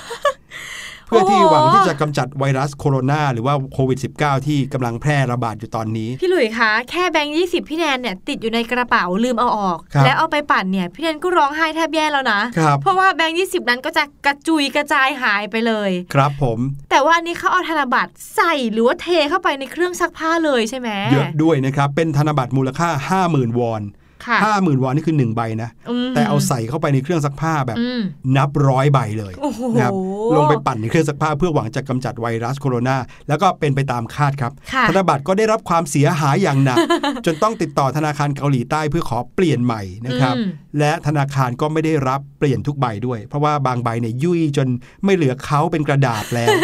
[1.07, 16.59] เพื่อที่โอ้โหหวังที่จะกำจัดไวรัสโคโรนาหรือว่าโควิด -19 ที่กำลังแพร่ระบาดอยู่ตอนนี้ พี่หลุยคะ แค่แบงค์ยี่สิบพี่แนนเนี่ยติดอยู่ในกระเป๋าลืมเอาออกครับแล้วเอาไปปั่นเนี่ยพี่แนนก็ร้องไห้แทบแย่แล้วนะครับเพราะว่าแบงค์ยี่สิบนั้นก็จะกระจุยกระจายหายไปเลย ครับผม
[16.90, 22.88] แต่ว่าอันนี้เขาเอาธนบัตรใส่หรือว่าเทเข้าไปในเครื่องซักผ้าเลยใช่ไหมเยอะด้วยนะครับเป็นธนบัตรมูลค่า
[23.25, 23.83] 50,000 วอน
[24.27, 25.71] ค่ะ50,000วอนนี่คือ1ใบนะ
[26.07, 28.01] มแต่เอาใส่เข้าไปในเครื่องซักผ้าแบบอืม
[28.37, 29.93] นับร้อยใบเลยโอ้โหนะครับ
[30.37, 32.97] ลงไปปั่นในเครื่องซักผ้าเพื่อหวังจะกำจัดไวรัสโคโรนา
[33.29, 36.79] แล้วก็เป็นไปตามคาดครับค่ะธนบัตรก็ได้รับความเสียหายอย่างหนัก
[37.27, 44.69] จนต้องติดต่อธนาคารเกาหลีใต้เพื่อขอเปลี่ยนใหม่นะครับอืม และธนาคารก็ไม่ได้รับเปลี่ยนทุกใบด้วย เพราะว่าบางใบเนี่ยยุ่ยจน
[45.05, 46.55] ไม่เหลือเขาเป็นกระดาษแล้ว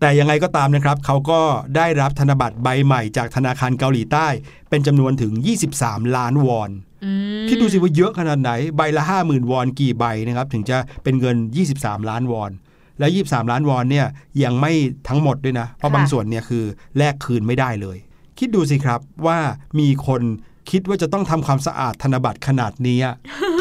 [0.00, 1.40] แต่ยังไงก็ตามนะครับ เขาก็
[1.76, 4.26] ได้รับธนบัตรใบใหม่จากธนาคารเกาหลีใต้
[4.70, 5.32] เป็นจำนวนถึง
[5.74, 6.70] 23 ล้านวอน
[7.04, 7.10] อื
[7.44, 11.36] มคิดดูสิว่าเยอะขนาดไหน ใบละ 50,000 วอนกี่ใบนะครับ ถึงจะเป็นเงิน
[11.74, 12.50] 23 ล้านวอน
[12.98, 14.06] และ 23 ล้านวอนเนี่ย
[14.42, 14.72] ยังไม่
[15.08, 16.64] ทั้งหมดด้วยนะ เพราะค่ะบางส่วนเนี่ยคือ
[16.98, 17.98] แลกคืนไม่ได้เลย
[18.38, 19.38] คิดดูสิครับว่า
[19.78, 20.22] มีคน
[20.70, 22.98] คิดว่าจะต้องทำความสะอาดธนบัตรขนาดนี้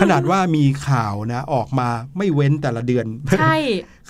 [0.02, 3.06] ขนาดว่ามีข่าวนะออกมาไม่เว้นแต่ละเดือน
[3.40, 3.58] ใช่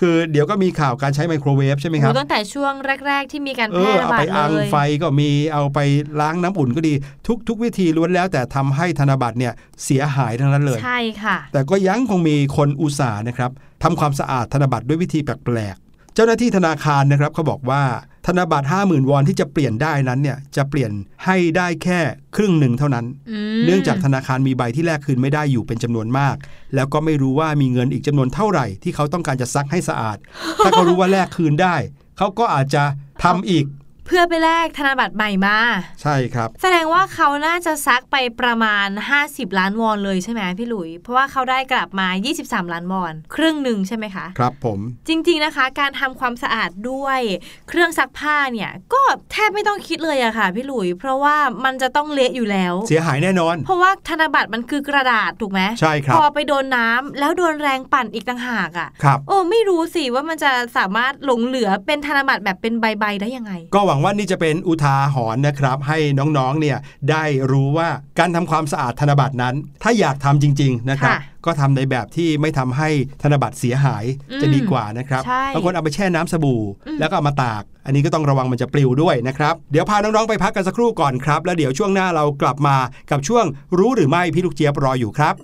[0.00, 2.74] คือเดี๋ยวก็มีข่าวการใช้ไมโครเวฟใช่ไหมคโหรับตั้งแต่ช่วง
[3.06, 5.78] แรก ๆ ที่มีการเอแพร่อระเอาบาไปดอังเลยไฟก็มีเอาไป
[6.20, 6.94] ล้างน้ำอุ่นก็ดี
[7.26, 9.52] ทุกทุกวิธีล้วนแล้ว แต่ทำให้ธนบัตรเนี่ย
[9.84, 13.50] เสียหายทั้งนั้นเลย ใช่ค่ะ แต่ก็ยังคงมีคนอุตส่าห์นะครับ
[13.82, 15.87] ทำความสะอาดธนบัตรด้วยวิธีแปลกๆ
[16.18, 17.82] เจ้าหน้าที่ธนาคารนะครับเขาบอกว่า
[18.26, 20.90] ธนบัตร50,000 วอนที่จะเปลี่ยนได้นั้นเนี่ยจะเปลี่ยน
[21.24, 22.00] ให้ได้แค่
[22.36, 26.36] ครึ่งหนึ่งเท่านั้นอืมเนื่องจากธนาคารมีใบที่แลกคืนไม่ได้อยู่เป็นจำนวนมาก
[26.74, 30.18] แล้วก็ไม่รู้ว่ามีเงินอีกจำนวนเท่าไหร่ ที่เขาต้องการจะซักให้สะอาด
[30.64, 31.76] ถ้าเขารู้ว่าแลกคืนได้
[32.18, 32.84] เขาก็อาจจะ
[33.24, 33.64] ทำอีก
[34.10, 35.58] เพื่อไปแลกธนบัตรใหม่มา
[36.02, 38.88] ใช่ครับ แสดงว่าเขาน่าจะซักไปประมาณ
[39.22, 42.08] 50 ล้านวอนเลยใช่ไหมพี่หลุย เพราะว่าเขาได้กลับมา
[42.40, 47.20] 23 ล้านวอน ครึ่งหนึ่งใช่ไหมคะ ครับผม จริง ๆนะคะ การทำความสะอาดด้วย
[47.68, 66.78] เครื่องซักผ้าเนี่ยก็แทบไม่ต้องคิดเลยอะค่ะพี่หลุย เพราะว่ามันจะต้องเละอยู่แล้ว เสียหายแน่นอน เพราะว่าธนบัตรมันคือกระดาษถูกไหมใช่ครัพบอไปโดนน้ำแล้วโดนแรงปั่นอีกต่างหากอะครับโอ้ไม่รู้สิว่ามันจะสามารถหลงเหลือเป็นธนบัตรแบบเป็นใบๆได้ยังไง ก็หวังว่านี่จะเป็นอุทาหรณ์นะครับ ให้น้องๆเนี่ย
[67.10, 72.88] ได้รู้ว่าการทำความสะอาดธนบัตรนั้น ถ้าอยากทำจริง ๆ นะครับค่ะก็ทำในแบบที่ไม่ทำให้
[73.22, 82.76] ธนบัตรเสียหายอืมจะดีกว่านะครับใช่บางคนเอาไปแช่น้ำสบู่อืมแล้วก็เอามาตาก อันนี้ก็ต้องระวังมันจะปลิวด้วยนะครับ เดี๋ยวพาน้องๆไปพักกันสักครู่ก่อนครับ แล้วเดี๋ยวช่วงหน้าเรากลับมา
[83.10, 83.44] กับช่วง
[83.78, 85.34] รู้หรือไม่พี่ลูกเจี๊ยบรออยู่ครับ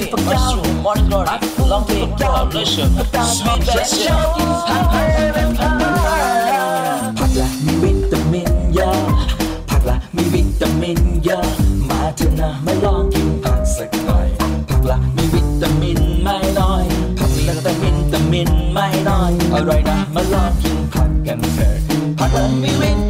[0.00, 1.26] it, rush you, morning glory,
[1.68, 2.88] long day, revolution,
[3.36, 4.16] sweet version.
[7.18, 8.98] ผักละมีวิตามินเยอะ
[9.70, 11.44] ผักละมีวิตามินเยอะ
[11.88, 14.28] มาเถอะนะมาลองกินผักสักหน่อย
[14.68, 16.84] ผักละมีวิตามินไม่น้อย
[17.18, 21.74] ผักมีวิตามินตามินไม่น้อยอร่อยนะมาลองกินผักกันเถอะ
[22.18, 22.90] ผักละมีวิ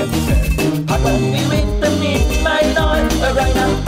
[0.00, 0.86] everywhere.
[0.88, 3.12] How can we wait the meet my Lord?
[3.36, 3.79] Right now,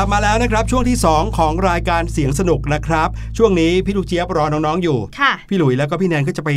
[0.00, 6.50] ลับมาแล้วนะครับช่วงที่ 2 ของรายการเสียงสนุกนะครับ ช่วงนี้พี่ลูกเจี๊ยบรอน้องๆอยู่ค่ะพี่หลุยแล้วก็พี่แนนก็จะไป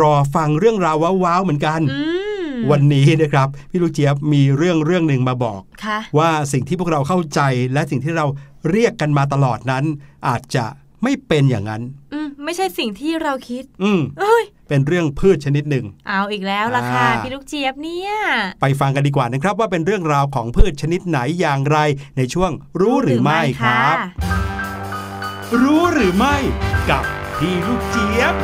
[0.00, 2.00] รอฟังเรื่องราวว้าวๆเหมือนกันอื
[2.46, 7.40] มวันนี้นะครับพี่ลูกเจี๊ยบมีเรื่องเรื่องหนึ่งมาบอกค่ะว่าสิ่งที่พวกเราเข้าใจ
[7.72, 8.26] และสิ่งที่เรา
[8.70, 9.84] เรียกกันมาตลอดนั้น
[10.28, 10.64] อาจจะ
[11.02, 11.82] ไม่เป็นอย่างนั้น
[12.12, 18.12] อืมไม่ใช่สิ่งที่เราคิด อืมเอ้ย เป็นเรื่องพืชชนิดหนึ่ง เอาอีกแล้วล่ะค่ะอ่าพี่ลูกเจี๊ยบเนี่ย
[18.60, 21.78] ไปฟังกันดีกว่านะครับว่าเป็นเรื่องราวของพืชชนิดไหนอย่างไร
[22.16, 22.50] ในช่วง
[22.80, 23.96] รู้หรือไม่ครับ
[25.62, 26.36] รู้หรือไม่
[26.90, 27.04] กับ
[27.38, 28.34] พี่ลูกเจี๊ยบ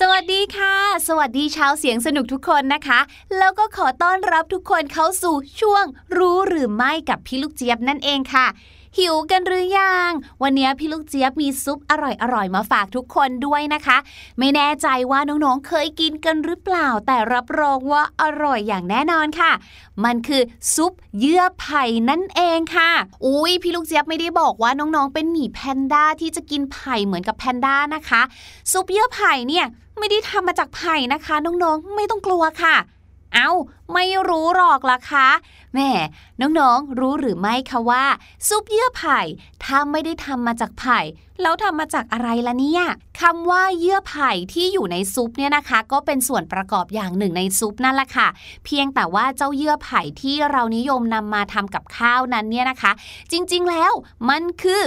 [0.00, 0.74] สวัสดีค่ะ
[1.08, 3.00] สวัสดีชาวเสียงสนุกทุกคนนะคะ
[3.38, 5.84] แล้วก็ขอต้อนรับทุกคนเข้าสู่ช่วง
[6.18, 8.46] รู้หรือไม่กับพี่ลูกเจี๊ยบนั่นเองค่ะ
[8.96, 10.10] หิวกันหรือยัง
[10.42, 11.92] วันนี้พี่ลูกเจี๊ยบมีซุปอ
[12.34, 13.96] ร่อยๆ มาฝากทุกคนด้วยนะคะ
[14.38, 19.52] ไม่แน่ใจว่าน้องๆ เคยกินกันหรือเปล่า แต่รับรองว่าอร่อยอย่างแน่นอนค่ะ
[20.04, 20.42] มันคือ
[20.74, 22.90] ซุปเยื่อไผ่นั่นเองค่ะ
[23.24, 28.22] อุ้ยพี่ลูกเจี๊ยบไม่ได้บอกว่าน้องๆ เป็นหมีแพนด้าที่จะกินไผ่เหมือนกับแพนด้านะคะ
[28.72, 29.64] ซุปเยื่อไผ่เนี่ย
[29.98, 32.76] ไม่ได้ทำมาจากไผ่นะคะ น้องๆ ไม่ต้องกลัวค่ะ
[33.34, 33.50] เอา
[33.92, 35.28] ไม่รู้หรอกล่ะคะ
[35.74, 35.90] แม่
[36.40, 38.04] น้องๆ รู้หรือไม่คะว่า
[38.48, 39.20] ซุปเยื่อไผ่
[39.64, 40.98] ถ้าไม่ได้ทำมาจากไผ่
[41.42, 42.82] แล้วทำมาจากอะไรล่ะเนี่ย
[43.20, 48.28] คำว่าเยื่อไผ่ที่อยู่ในซุปเนี่ยนะคะ ก็เป็นส่วนประกอบอย่างหนึ่งในซุปนั่นแหละค่ะ
[48.64, 52.92] เพียงแต่ว่าเจ้าเยื่อไผ่ที่เรานิยมนำมาทำกับข้าวนั้นเนี่ยนะคะ
[53.32, 53.92] จริงๆแล้ว
[54.28, 54.82] มันคือ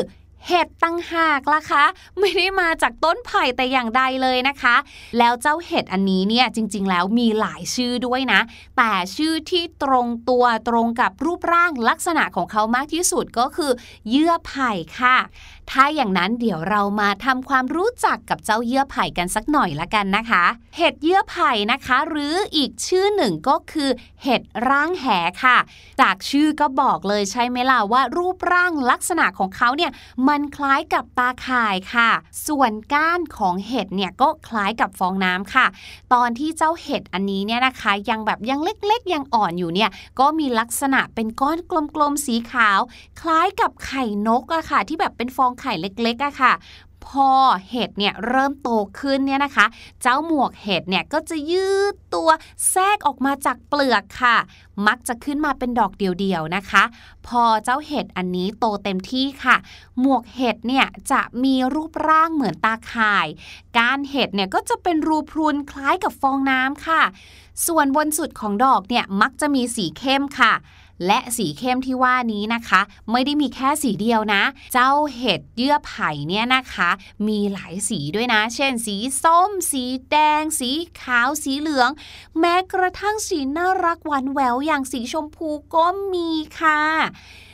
[0.48, 1.84] เห็ดตั้งหากล่ะคะ
[2.20, 4.76] ไม่ได้มาจากต้นไผ่แต่อย่างใดเลยนะคะ
[5.18, 8.40] แล้วเจ้าเห็ดอันนี้เนี่ยจริง ๆ แล้วมีหลายชื่อด้วยนะ
[8.78, 13.72] แต่ชื่อที่ตรงตัวตรงกับรูปร่างลักษณะของเขามากที่สุดก็คือ
[14.10, 15.18] เยื่อไผ่ค่ะ
[15.72, 20.44] ถ้าอย่างนั้นเดี๋ยวเรามาทำความรู้จักกับเจ้าเยื่อไผ่กันสักหน่อยละกันนะคะ
[20.76, 23.90] เห็ดเยื่อไผ่นะคะ หรืออีกชื่อหนึ่งก็คือ
[24.24, 25.06] เห็ดร่างแห
[25.44, 25.58] ค่ะ
[26.02, 29.92] จากชื่อก็บอกเลยใช่ไหมล่ะว่ารูปร่างลักษณะของเขาเนี่ย
[30.28, 32.10] มันคล้ายกับตาข่ายค่ะ
[32.48, 35.66] ส่วนก้านของเห็ดเนี่ยก็คล้ายกับฟองน้ำค่ะ
[36.14, 39.90] ตอนที่เจ้าเห็ดอันนี้เนี่ยนะคะ ยังแบบยังเล็กๆ ยังอ่อนอยู่เนี่ย
[40.20, 41.58] ก็มีลักษณะเป็นก้อน
[41.96, 42.80] กลมๆสีขาว
[43.22, 46.54] คล้ายกับไข่นกอะค่ะ ที่แบบเป็นฟองไข่เล็กๆอะค่ะ
[47.08, 47.32] พอ
[47.70, 49.66] เห็ดเนี่ยเริ่มโตขึ้นเนี่ยนะคะ
[50.02, 52.30] เจ้าหมวกเห็ดเนี่ยก็จะยืดตัว
[52.70, 54.38] แทรกออกมาจากเปลือกค่ะ
[54.88, 56.84] มักจะขึ้นมาเป็นดอกเดียวๆนะคะ
[57.28, 59.56] พอเจ้าเห็ดอันนี้โตเต็มที่ค่ะ
[60.00, 63.28] หมวกเห็ดเนี่ยจะมีรูปร่างเหมือนตาข่าย
[63.78, 67.02] กานเห็ดเนี่ยก็จะเป็นรูพรุนคล้ายกับฟองน้ำค่ะ
[67.68, 70.54] ส่วนบนสุดของดอกเนี่ยมักจะมีสีเข้มค่ะ
[71.06, 72.82] และสีเข้มที่ว่านี้นะคะ
[73.12, 74.44] ไม่ได้มีแค่สีเดียวนะ
[74.74, 76.90] เจ้าเห็ดเยื่อไผ่เนี่ยนะคะ
[77.28, 80.72] มีหลายสีด้วยนะ เช่น สีส้ม สีแดง สี
[81.02, 81.90] ขาวสีเหลือง
[82.40, 86.30] แม้กระทั่งสีน่ารักหวานแหววอย่างสีชมพูก็มี
[86.60, 86.82] ค่ะ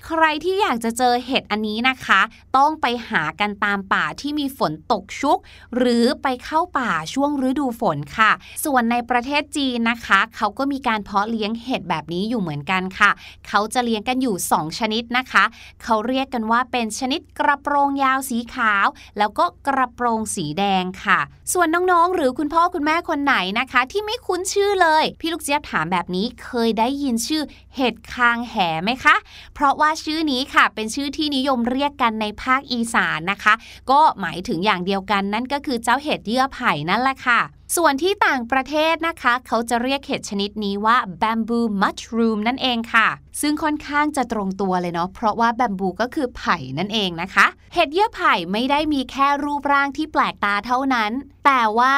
[0.10, 2.22] ใครที่อยากจะเจอเห็ดอันนี้นะคะ
[2.58, 5.38] ต้องไปหากันตามป่าที่มีฝนตกชุก
[5.78, 8.32] หรือไปเข้าป่าช่วงฤดูฝนค่ะ
[8.66, 13.12] ส่วนในประเทศจีนนะคะ เขาก็มีการเพาะเลี้ยงเห็ดแบบนี้อยู่เหมือนกันค่ะ
[13.48, 15.44] เขาจะเลี้ยงกันอยู่ 2 ชนิดนะคะ
[15.84, 18.88] เขาเรียกกันว่าเป็นชนิดกระโปรงยาวสีขาว
[19.18, 21.20] แล้วก็กระโปรงสีแดงค่ะ
[21.54, 27.44] ส่วนน้องๆ หรือคุณพ่อคุณแม่คนไหนนะคะ ที่ไม่คุ้นชื่อเลย พี่ลูกเจี๊ยบถามแบบนี้เคยได้ยินชื่อ
[27.76, 29.16] เห็ดคางแหไหมคะ
[29.56, 33.54] เพราะว่าชื่อนี้ค่ะ เป็นชื่อที่นิยมเรียกกันในภาคอีสานนะคะ
[33.92, 37.42] ก็หมายถึงอย่างเดียวกันนั่นก็คือเจ้าเห็ดเยื่อไผ่นั่นแหละค่ะ
[37.76, 43.08] ส่วนที่ต่างประเทศนะคะ เขาจะเรียกเห็ดชนิดนี้ว่า bamboo mushroom นั่นเองค่ะ
[43.42, 51.12] ซึ่งค่อนข้างจะตรงตัวเลยเนาะเพราะว่าแบมบูก็คือไผ่นั่นเองนะคะ เห็ดเยื่อไผ่ไม่ได้มีแค่รูปร่างที่แปลกตาเท่านั้น
[51.46, 51.96] แต่ว่า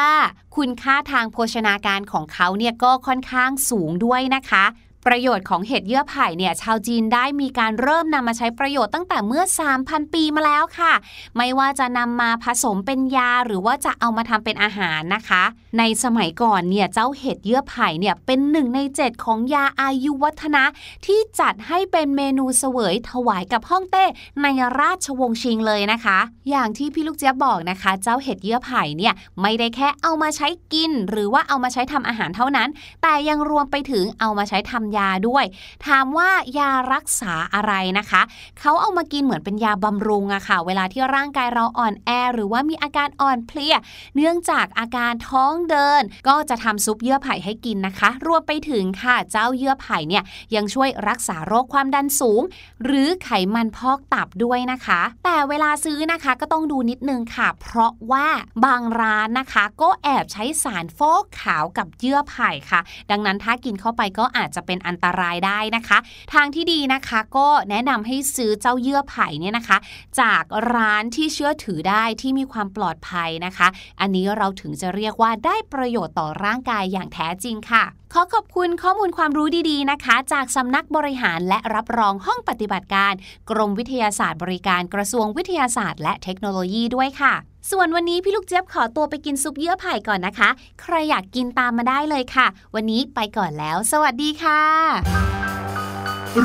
[0.55, 4.65] คุณค่าทางโภชนาการของเขาเนี่ยก็ค่อนข้างสูงด้วยนะคะ
[5.07, 9.43] ประโยชน์ของเห็ดเยื่อไผ่เนี่ยชาวจีนได้มีการเริ่มนำมาใช้ประโยชน์ตั้งแต่เมื่อ
[9.77, 10.93] 3,000 ปีมาแล้วค่ะ
[11.37, 15.43] ไม่ว่าจะนำมาผสมเป็นยาหรือว่าจะเอามาทำเป็นอาหารนะคะ
[15.77, 20.63] ในสมัยก่อนเนี่ยเจ้าเห็ดเยื่อไผ่เนี่ยเป็นหนึ่งใน 7 ของยาอายุวัฒนะ
[21.05, 24.05] ที่จัดให้เป็นเมนูเสวยถวายกับฮ่องเต้
[24.43, 24.47] ใน
[24.79, 26.17] ราชวงศ์ชิงเลยนะคะ
[26.49, 32.69] อย่างที่พี่ลูกเจี๊ยบบอกนะคะ เจ้าเห็ดเยื่อไผ่เนี่ยไม่ได้แค่เอามาใช้กิน หรือว่าเอามาใช้ทำอาหารเท่านั้น
[33.01, 35.45] แต่ยังรวมไปถึงเอามาใช้ทำยาด้วย
[35.85, 38.21] ถามว่ายารักษาอะไรนะคะ
[38.59, 43.75] เขาเอามากินเหมือนเป็นยาบำรุงอะค่ะ เวลาที่ร่างกายเราอ่อนแอ หรือว่ามีอาการอ่อนเพลีย
[44.15, 50.23] เนื่องจากอาการท้องเดิน ก็จะทำซุปเยื่อไผ่ให้กินนะคะ รวมไปถึงค่ะเจ้าเยื่อไผ่เนี่ย
[50.55, 52.41] ยังช่วยรักษาโรคความดันสูง
[52.83, 58.27] หรือไขมันพอกตับด้วยนะคะ แต่เวลาซื้อนะคะก็ต้องดูนิดนึงค่ะ เพราะว่า
[58.65, 62.81] บางร้านนะคะ ก็แอบใช้สารฟอกขาวกับเยื่อไผ่ค่ะ
[63.11, 65.97] ดังนั้นถ้ากินเข้าไปก็อาจจะเป็นเป็นอันตรายได้นะคะ
[66.33, 69.77] ทางที่ดีนะคะก็แนะนำให้ซื้อเจ้าเยื่อไผ่เนี่ยนะคะ
[70.21, 73.67] จากร้านที่เชื่อถือได้ที่มีความปลอดภัยนะคะ
[73.99, 83.13] อันนี้เราถึงจะเรียกว่าได้ประโยชน์ต่อร่างกายอย่างแท้จริงค่ะ ขอขอบคุณข้อมูลความรู้ดีๆนะคะ จากสำนักบริหารและรับรองห้องปฏิบัติการ
[83.49, 87.33] กรมวิทยาศาสตร์บริการกระทรวงวิทยาศาสตร์ และเทคโนโลยีด้วยค่ะ
[87.71, 90.49] ส่วนวันนี้พี่ลูกเจี๊ยบขอตัวไปกินซุปเยื่อไผ่ก่อนนะคะ
[90.81, 94.61] ใครอยากกินตามมาได้เลยค่ะ วันนี้ไปก่อนแล้ว สวัสดีค่ะ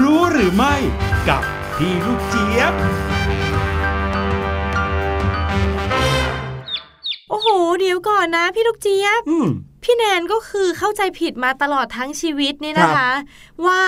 [0.00, 0.74] รู้หรือไม่
[1.28, 1.42] กับ
[1.76, 2.72] พี่ลูกเจี๊ยบ
[7.30, 7.48] โอ้โห
[7.80, 9.48] เดี๋ยวก่อนนะ พี่ลูกเจี๊ยบ อืม
[9.84, 13.10] พี่แนนก็คือเข้าใจผิดมาตลอดทั้งชีวิตเนี่ยนะคะ
[13.66, 13.80] ว่า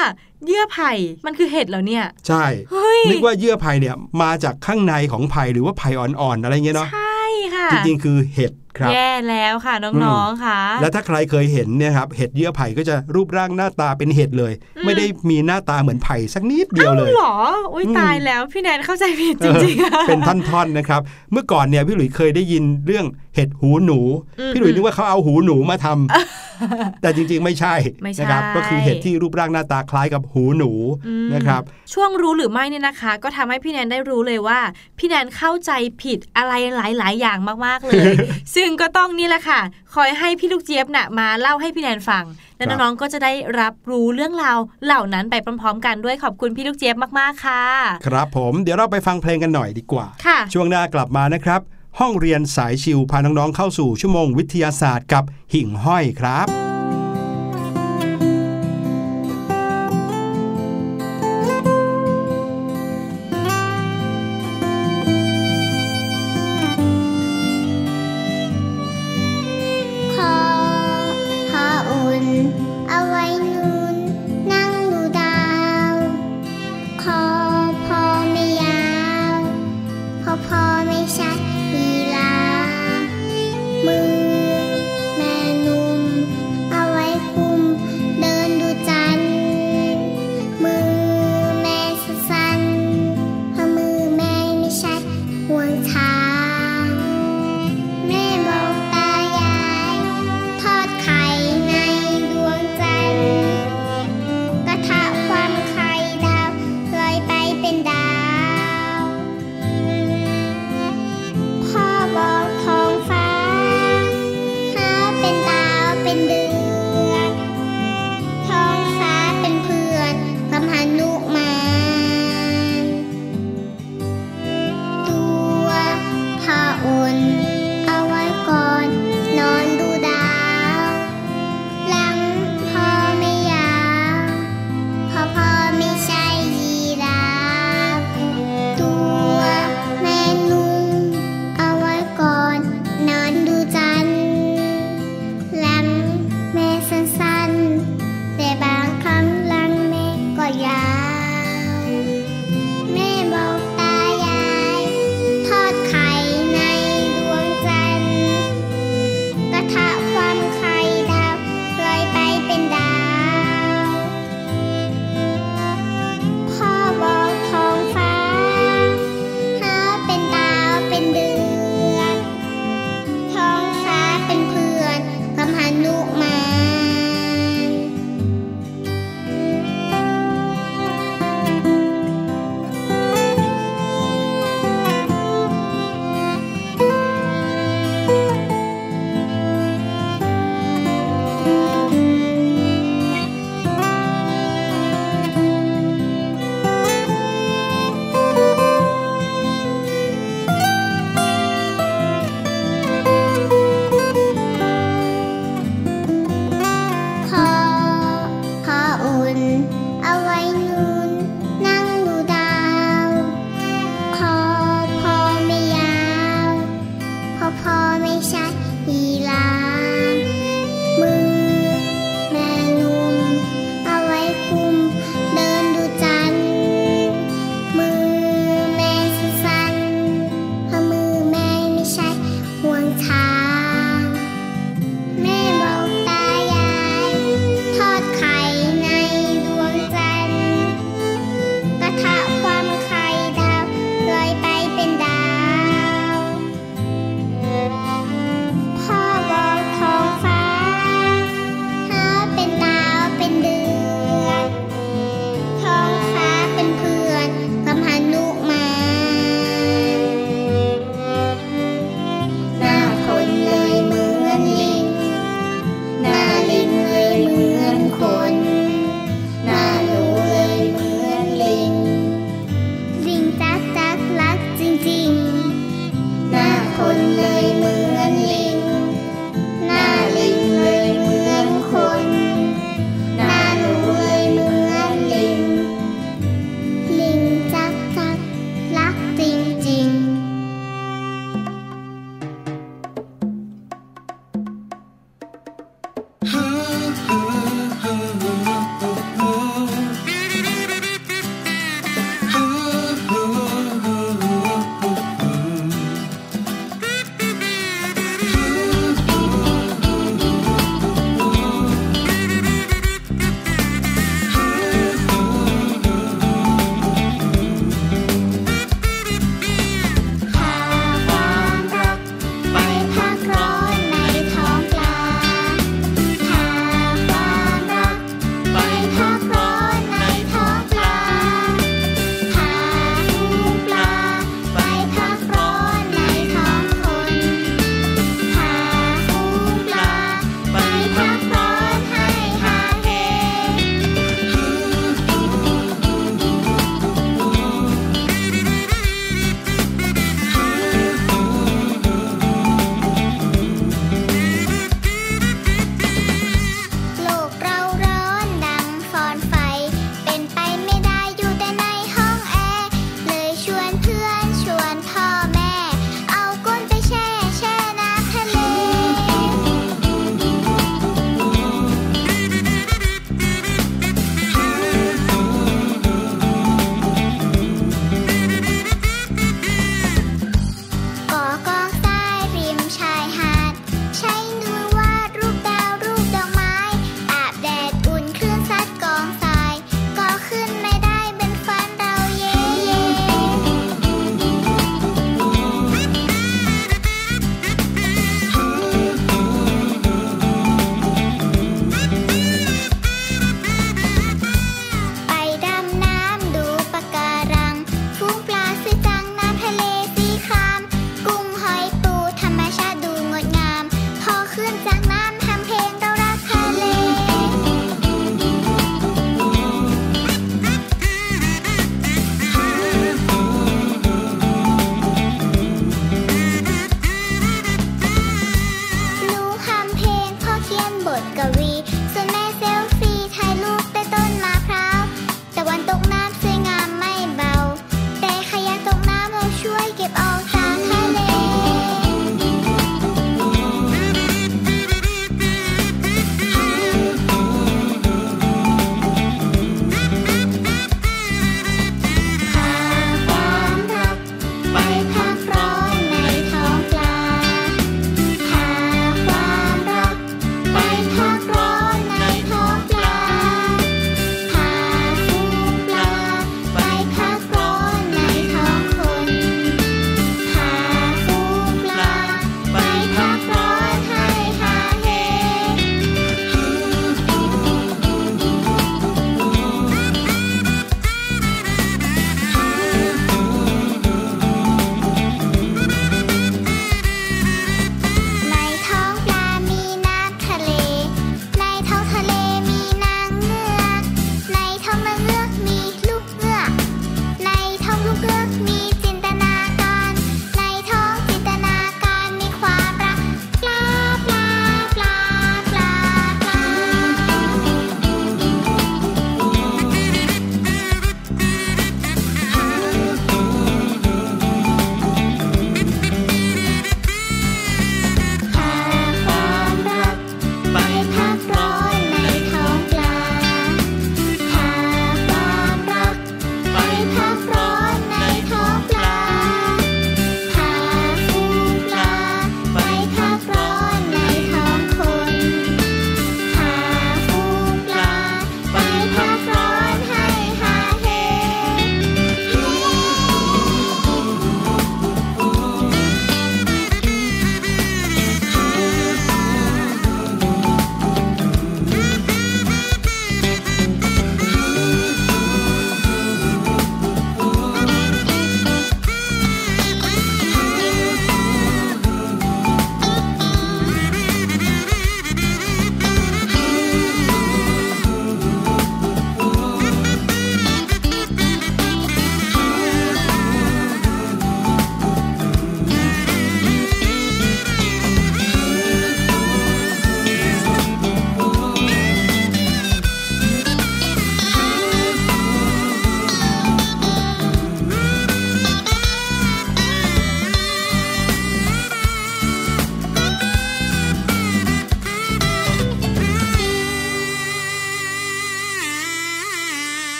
[0.46, 0.92] เยื่อไผ่
[1.26, 7.13] มันคือเห็ดเหรอเนี่ย ใช่เฮ้ยนึกว่าเยื่อไผ่เนี่ยมาจากข้างในของไผ่หรือว่าไผ่อ่อนๆอะไรเงี้ยเนาะใช่
[7.54, 8.52] ค่ะ จริงๆ คือเห็ด
[8.92, 17.36] แย่แล้วค่ะน้องๆค่ะ และถ้าใครเคยเห็นเนี่ยครับเห็ดเยื่อไผ่ก็จะรูปร่างหน้าตาเป็นเห็ดเลยอืมไม่ได้มีหน้าตาเหมือนไผ่สักนิดเดียวเลยหรอ
[17.74, 21.00] อุ้ยอืมตายแล้วพี่แนนเข้าใจผิดจริงๆอะเป็นท่อนๆนะครับ
[21.32, 24.00] เมื่อก่อนเนี่ยพี่หลุยเคยได้ยินเรื่องเห็ดหูหนู
[24.40, 30.70] อืมพี่หลุยนึกว่าเขาเอาหูหนูมาทำแต่จริงๆไม่ใช่ไม่ใช่นะครับก็คือเห็ดที่รูปร่างหน้าตาคล้ายกับหูหนู
[31.06, 31.62] อืมนะครับ
[31.92, 34.58] ช่วงรู้หรือไม่เนี่ยนะคะ ก็ทำให้พี่แนนได้รู้เลยว่า
[34.98, 35.70] พี่แนนเข้าใจ
[36.02, 38.04] ผิดอะไรหลาย ๆ อย่างมากๆเลย
[38.54, 39.60] ซึ่งก็ต้องนี่แหละค่ะ
[39.94, 42.24] คอยให้พี่ลูกเจี๊ยบน่ะมาเล่าให้พี่แนนฟัง
[42.56, 47.64] และครับน้องๆก็จะได้รับรู้เรื่องราวเหล่านั้นไปพร้อมๆ กันด้วยขอบคุณพี่ลูกเจี๊ยบมากๆค่ะ
[48.06, 51.60] ครับผมเดี๋ยวเราไปฟังเพลงกันหน่อยดีกว่าค่ะช่วงหน้ากลับมานะครับ
[52.00, 56.46] ห้องเรียนสายชิวพาน้องๆเข้าสู่ชั่วโมงวิทยาศาสตร์กับหิ่งห้อยครับ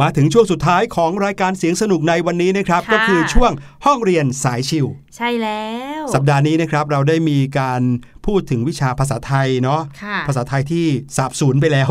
[0.00, 3.52] มาถึงช่วงสุดท้ายของรายการเสียงสนุกในวันนี้นะครับค่ะก็คือช่วง
[3.86, 4.86] ห้องเรียนสายชิว
[5.16, 5.64] ใช่แล้
[6.00, 7.82] ว สัปดาห์นี้นะครับเราได้มีการ
[8.26, 10.86] พูดถึงวิชาภาษาไทยเนาะค่ะภาษาไทยที่
[11.16, 11.88] สาบสูญไปแล้ว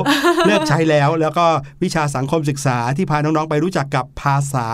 [0.47, 1.45] เลิกใช้แล้ว แล้วก็
[1.83, 4.67] วิชาสังคมศึกษาที่พาน้องๆไปรู้จักกับภาษา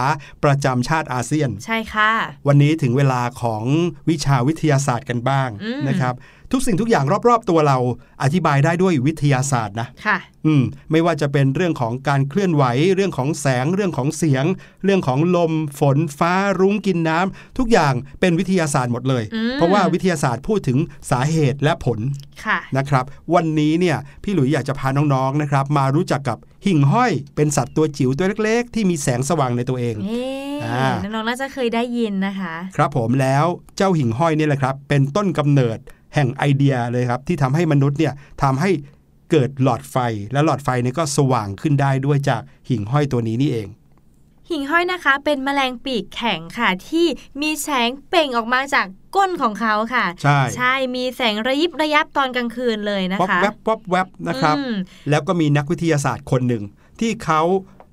[0.44, 2.12] ประจำชาติอาเซียน ใช่ค่ะ
[2.48, 3.64] วันนี้ถึงเวลาของ
[4.10, 6.14] วิชาวิทยาศาสตร์กันบ้างอืมนะครับ
[6.52, 7.78] ทุกสิ่งทุกอย่างรอบๆตัวเรา
[8.24, 12.64] อธิบายได้ด้วยวิทยาศาสตร์นะค่ะ อืมไม่ว่าจะเป็นเรื่องของการเคลื่อนไหว
[12.96, 14.46] เรื่องของแสง เรื่องของเสียง
[14.84, 20.78] เรื่องของลม ฝน ฟ้า รุ้งกินน้ำทุกอย่างเป็นวิทยาศาสตร์หมดเลยอืมเพราะว่าวิทยาศาสตร์พูดถึง
[21.12, 22.00] สาเหตุและผล
[22.46, 30.24] ค่ะนะครับ วันนี้เนี่ยพี่หลุยอยากจะพาน้องๆนะครับ มารู้จักกับหิ่งห้อยเป็นสัตว์ตัวจิ๋วตัวเล็ก ๆ ที่มีแสงสว่างในตัวเองเอ๊
[30.64, 33.46] อ่าน้องๆน่าจะเคยได้ยินนะคะ ครับผมแล้ว
[33.78, 35.78] เจ้าหิ่งห้อยเนี่ยแหละครับ เป็นต้นกำเนิด
[36.16, 38.14] แห่งไอเดียเลยครับ ที่ทำให้มนุษย์เนี่ย
[38.44, 38.70] ทำให้
[39.32, 39.98] เกิดหลอดไฟ
[40.34, 43.68] และหลอดไฟเนี่ยก็สว่างขึ้นได้ด้วยจากหิ่งห้อยตัวนี้นี่เอง
[44.50, 47.06] หิ่งห้อยนะคะ เป็นแมลงปีกแข็งค่ะ ที่
[47.42, 48.86] มีแสงเปล่งออกมาจาก
[49.16, 54.74] ก้นของเขาค่ะ ใช่ใช่มีแสงระยิบระยับตอนกลางคืนเลยนะป๊อบคะแวบป๊อบแวบนะครับอืม
[55.10, 56.64] แล้วก็มีนักวิทยาศาสตร์คนหนึ่ง
[57.00, 57.42] ที่เขา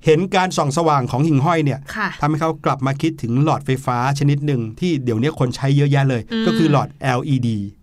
[0.05, 7.82] เห็นการส่องสว่างของหิ่งห้อยเนี่ยค่ะทำให้เขากลับมาคิดถึงหลอดไฟฟ้าชนิดหนึ่งที่เดี๋ยวนี้คนใช้เยอะแยะเลยอืมก็คือหลอด LED โอ้อ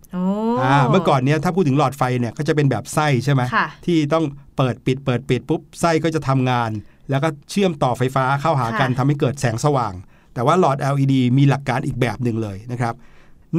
[0.89, 4.25] เมื่อก่อนเนี้ยถ้าพูดถึงหลอดไฟเนี่ยก็จะเป็นแบบไส้ใช่ไหมค่ะที่ต้อง
[4.57, 6.71] เปิดปิดเปิดปิดปุ๊บไส้ก็จะทำงาน
[7.09, 9.93] แล้วก็เชื่อมต่อไฟฟ้าเข้าหากันค่ะทำให้เกิดแสงสว่าง
[10.33, 12.93] แต่ว่าหลอด LED มีหลักการอีกแบบหนึ่งเลยนะครับ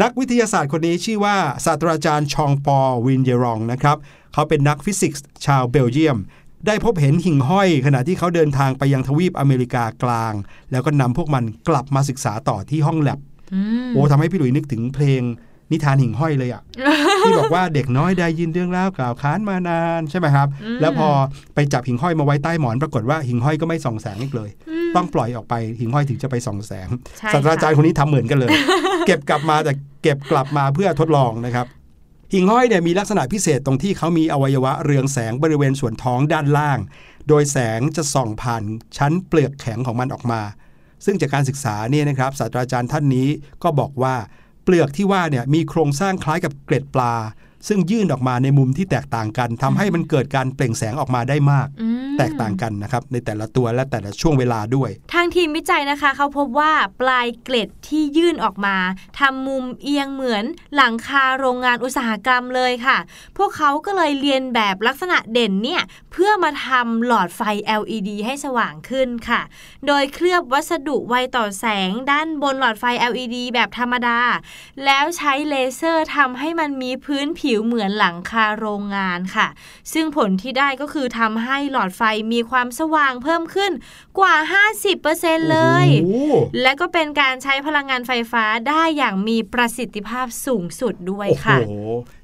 [0.03, 3.96] นักวิทยาศาสตร์คนนี้ชื่อว่าศาสตราจารย์ชองปอวินเยรองนะครับ
[4.32, 6.18] เขาเป็นนักฟิสิกส์ชาวเบลเยียม
[6.66, 10.34] ได้พบเห็นหิ่งห้อย ขณะที่เขาเดินทางไปยังทวีปอเมริกากลาง
[10.70, 13.18] แล้วก็นำพวกมันกลับมาศึกษาต่อที่ห้องแล็บ
[13.55, 15.22] อืมโอ้ทำให้พี่หลุยนึกถึงเพลง
[15.73, 16.62] นิทานหิ่งห้อยเลยอะ
[17.27, 21.09] ที่บอกว่าเด็กน้อยได้ยินเรื่องเล่าวกล่าวค้านมานานใช่ไหมครับอืมแล้วพอ
[21.55, 24.51] ไปจับหิ่งห้อยมาไว้ใต้หมอนปรากฏว่าหิ่งห้อยก็ไม่ส่องแสงอีกเลย
[24.93, 28.51] มต้องปล่อยออกไปหิ่งห้อยถึงจะไปส่องแสงใช่ศาสตราจารย์ค่ะคนนี้ทำเหมือนกันเลย
[29.07, 31.66] เก็บกลับมาแต่เก็บกลับมาเพื่อทดลองนะครับ
[32.35, 36.79] หิ่งห้อยเนี่ยมีลักษณะพิเศษตรงที่เขามีอวัยวะเรืองแสงบริเวณส่วนท้องด้านล่าง
[37.29, 38.62] โดยแสงจะส่องผ่าน
[38.97, 40.41] ชั้นเปลือกแข็งของมันออกมา
[41.05, 43.29] ซึ่งจากการศึกษาเนี่ยนะครับศาสตราจารย์ท่านนี้
[43.62, 44.14] ก็บอกว่า
[44.65, 47.15] เปลือกที่ว่าเนี่ยมีโครงสร้างคล้ายกับเกล็ดปลา
[47.69, 58.77] ซึ่งยื่นออกมาในมุมที่แตกต่างกันทำให้มันเกิดการเปล่งแสงออกมาได้มากอืมแตกต่างกันนะครับในแต่ละตัวและแต่ละช่วงเวลาด้วย ทางทีมวิจัยนะคะ เขาพบว่าปลายเกล็ดที่ยื่นออกมา
[59.19, 60.45] ทำมุมเอียงเหมือน
[60.77, 62.99] หลังคาโรงงานอุตสาหกรรมเลยค่ะ
[63.37, 65.83] พวกเขาก็เลยเรียนแบบลักษณะเด่นเนี่ย
[66.13, 67.41] เพื่อมาทำหลอดไฟ
[67.81, 69.41] LED ให้สว่างขึ้นค่ะ
[69.87, 74.19] โดยเคลือบวัสดุไวต่อแสงด้านบนหลอดไฟ LED แบบธรรมดา
[74.85, 79.48] แล้วใช้เลเซอร์ทำให้มันมีพื้นผิวเหมือนหลังคาโรงงานค่ะ
[79.92, 83.72] ซึ่งผลที่ได้ก็คือทำให้หลอดไฟมีความสว่างเพิ่มขึ้น
[84.18, 84.34] กว่า
[84.92, 91.59] 50%เลยโอ้โหและก็เป็นการใช้พลังงานไฟฟ้าได้อย่างมีประสิทธิภาพสูงสุดด้วยโอ้โหค่ะ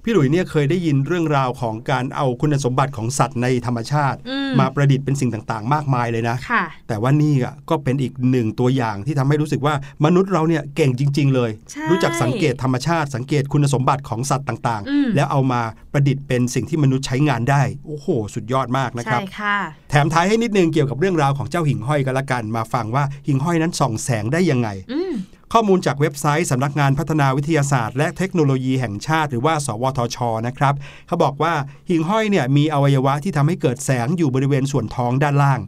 [0.08, 15.60] พี่หลุยเนี่ยเคยได้ยินเรื่องราวของการเอาคุณสมบัติของสัตว์ในธรรมชาติอืมมาประดิษฐ์เป็นสิ่งต่างๆ มากมายเลยนะค่ะแต่ว่านี่อะก็เป็นอีกหนึ่งตัวอย่างที่ทำให้รู้สึกว่ามนุษย์เราเนี่ยเก่งจริง ๆ เลยใช่รู้จักสังเกตธรรมชาติ สังเกตคุณสมบัติของสัตว์ต่างอืมๆแล้วเอามา
[15.92, 19.56] ประดิษฐ์เป็นสิ่งที่มนุษย์ใช้งานได้โอ้โห สุดยอดมากนะคใช่รับค่ะ
[19.90, 25.14] แถมท้ายให้นิดนึงเกี่ยวกับเรื่องราวของเจ้าหิ่งห้อยกันละกันมาฟังว่าหิ่งห้อยนั้นส่องแสงได้ยังไงอืม
[25.52, 30.74] ข้อมูลจากเว็บไซต์สำนักงานพัฒนาวิทยาศาสตร์และเทคโนโลยีแห่งชาติ หรือว่า สวทชนะครับ
[31.06, 31.54] เขาบอกว่า
[31.90, 35.60] หิ่งห้อยเนี่ยมีอวัยวะที่ทำให้เกิดแสงอยู่บริเวณส่วนท้องด้านล่าง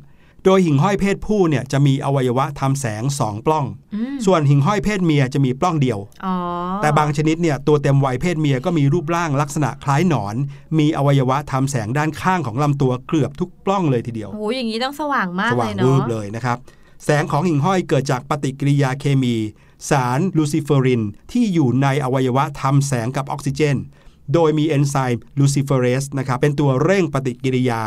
[0.45, 6.35] โดยหิ่งห้อยเพศผู้เนี่ยจะมีอวัยวะทำแสง2ปล้องอืมส่วนหิ่งห้อยเพศเมียจะมีปล้องเดียวอ๋อ
[6.83, 10.35] แต่บางชนิดเนี่ยตัวเต็มวัยเพศเมียก็มีรูปร่างลักษณะคล้ายหนอน
[10.79, 16.59] มีอวัยวะทำแสงด้านข้างของลำตัวเกือบทุกปล้องเลยทีเดียวโอ้โหอย่างนี้ต้องสว่างมากสเลว่างยวืเนาะบเลยนะครับ
[17.05, 19.37] แสงของหิ่งห้อยเกิดจากปฏิกิริยาเคมี
[19.91, 21.03] สารลูซิเฟอริน
[21.33, 23.77] ที่อยู่ในอวัยวะทำแสงกับออกซิเจน
[24.35, 27.83] โดยมีเอนไซม์ลูซิเฟอเรสนะครับเป็นตัวเร่งปฏิกิริยา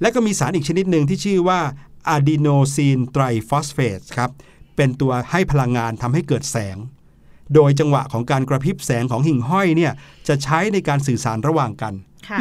[0.00, 1.60] และก็มีสารอีกชนิดหนึ่งที่ชื่อว่า
[2.08, 4.30] อะดีโนซีนไตรฟอสเฟตครับ
[4.76, 6.76] เป็นตัวให้พลังงานทำให้เกิดแสง
[7.54, 9.92] โดยจังหวะของการกระพริบแสงของหิ่งห้อยเนี่ย
[10.28, 11.94] จะใช้ในการสื่อสารระหว่างกัน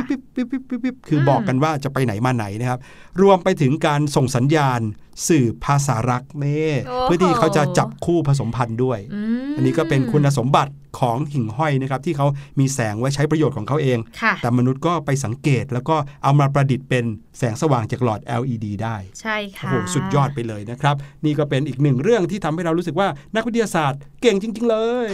[0.09, 2.79] ปิ๊บปิ๊บปิ๊บปิ๊บปิ๊บคืออมบอกกันว่าจะไปไหนมาไหนนะครับ
[3.21, 4.81] รวมไปถึงการส่งสัญญาณ
[5.27, 8.99] สื่อภาษารักนี่โอ้โหเพื่อที่เขาจะจับคู่ผสมพันธุ์ด้วย
[9.43, 12.27] มอันนี้ก็เป็นคุณสมบัติของหิ่งห้อยนะครับ ที่เขา
[12.59, 17.05] มีแสงไว้ใช้ประโยชน์ของเขาเองค่ะแต่มนุษย์ก็ไปสังเกตแล้วก็เอามาประดิษฐ์เป็น
[17.37, 24.77] แสงสว่างจากหลอด LED ได้ ใช่โอ้ค่ะโหสุดยอดไปเลยนะครับ นี่ก็เป็นอีกหนึ่งเรื่องที่ทำให้เรารู้สึกว่านักวิทยาศาสตร์เก่งจริง ๆ เล
[25.07, 25.09] ย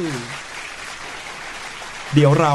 [2.13, 2.53] เดี๋ยวเรา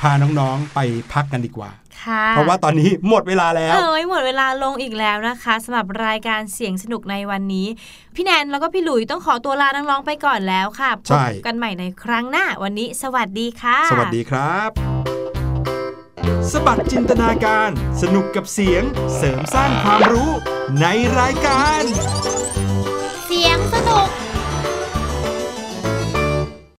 [0.00, 0.78] พาน้องๆไป
[1.12, 1.70] พักกันดีกว่า
[2.02, 7.66] ค่ะเพราะว่าตอนนี้หมดเวลาแล้ว เอ้ยหมดเวลาลงอีกแล้วนะคะสำหรับรายการเสียงสนุกในวันนี้
[8.16, 14.70] พี่แนนแล้วก็พี่หลุยต้องขอตัวลาน้องๆไปก่อนแล้วค่ะพใช่บกันใหม่ในครั้งหน้าวันนี้ สวัสดีค่ะ สวัสดีครับ
[16.52, 17.70] สบัดจินตนาการ
[18.02, 18.82] สนุกกับเสียง
[19.16, 20.30] เสริมสร้างความรู้
[20.80, 20.86] ใน
[21.18, 21.82] รายการ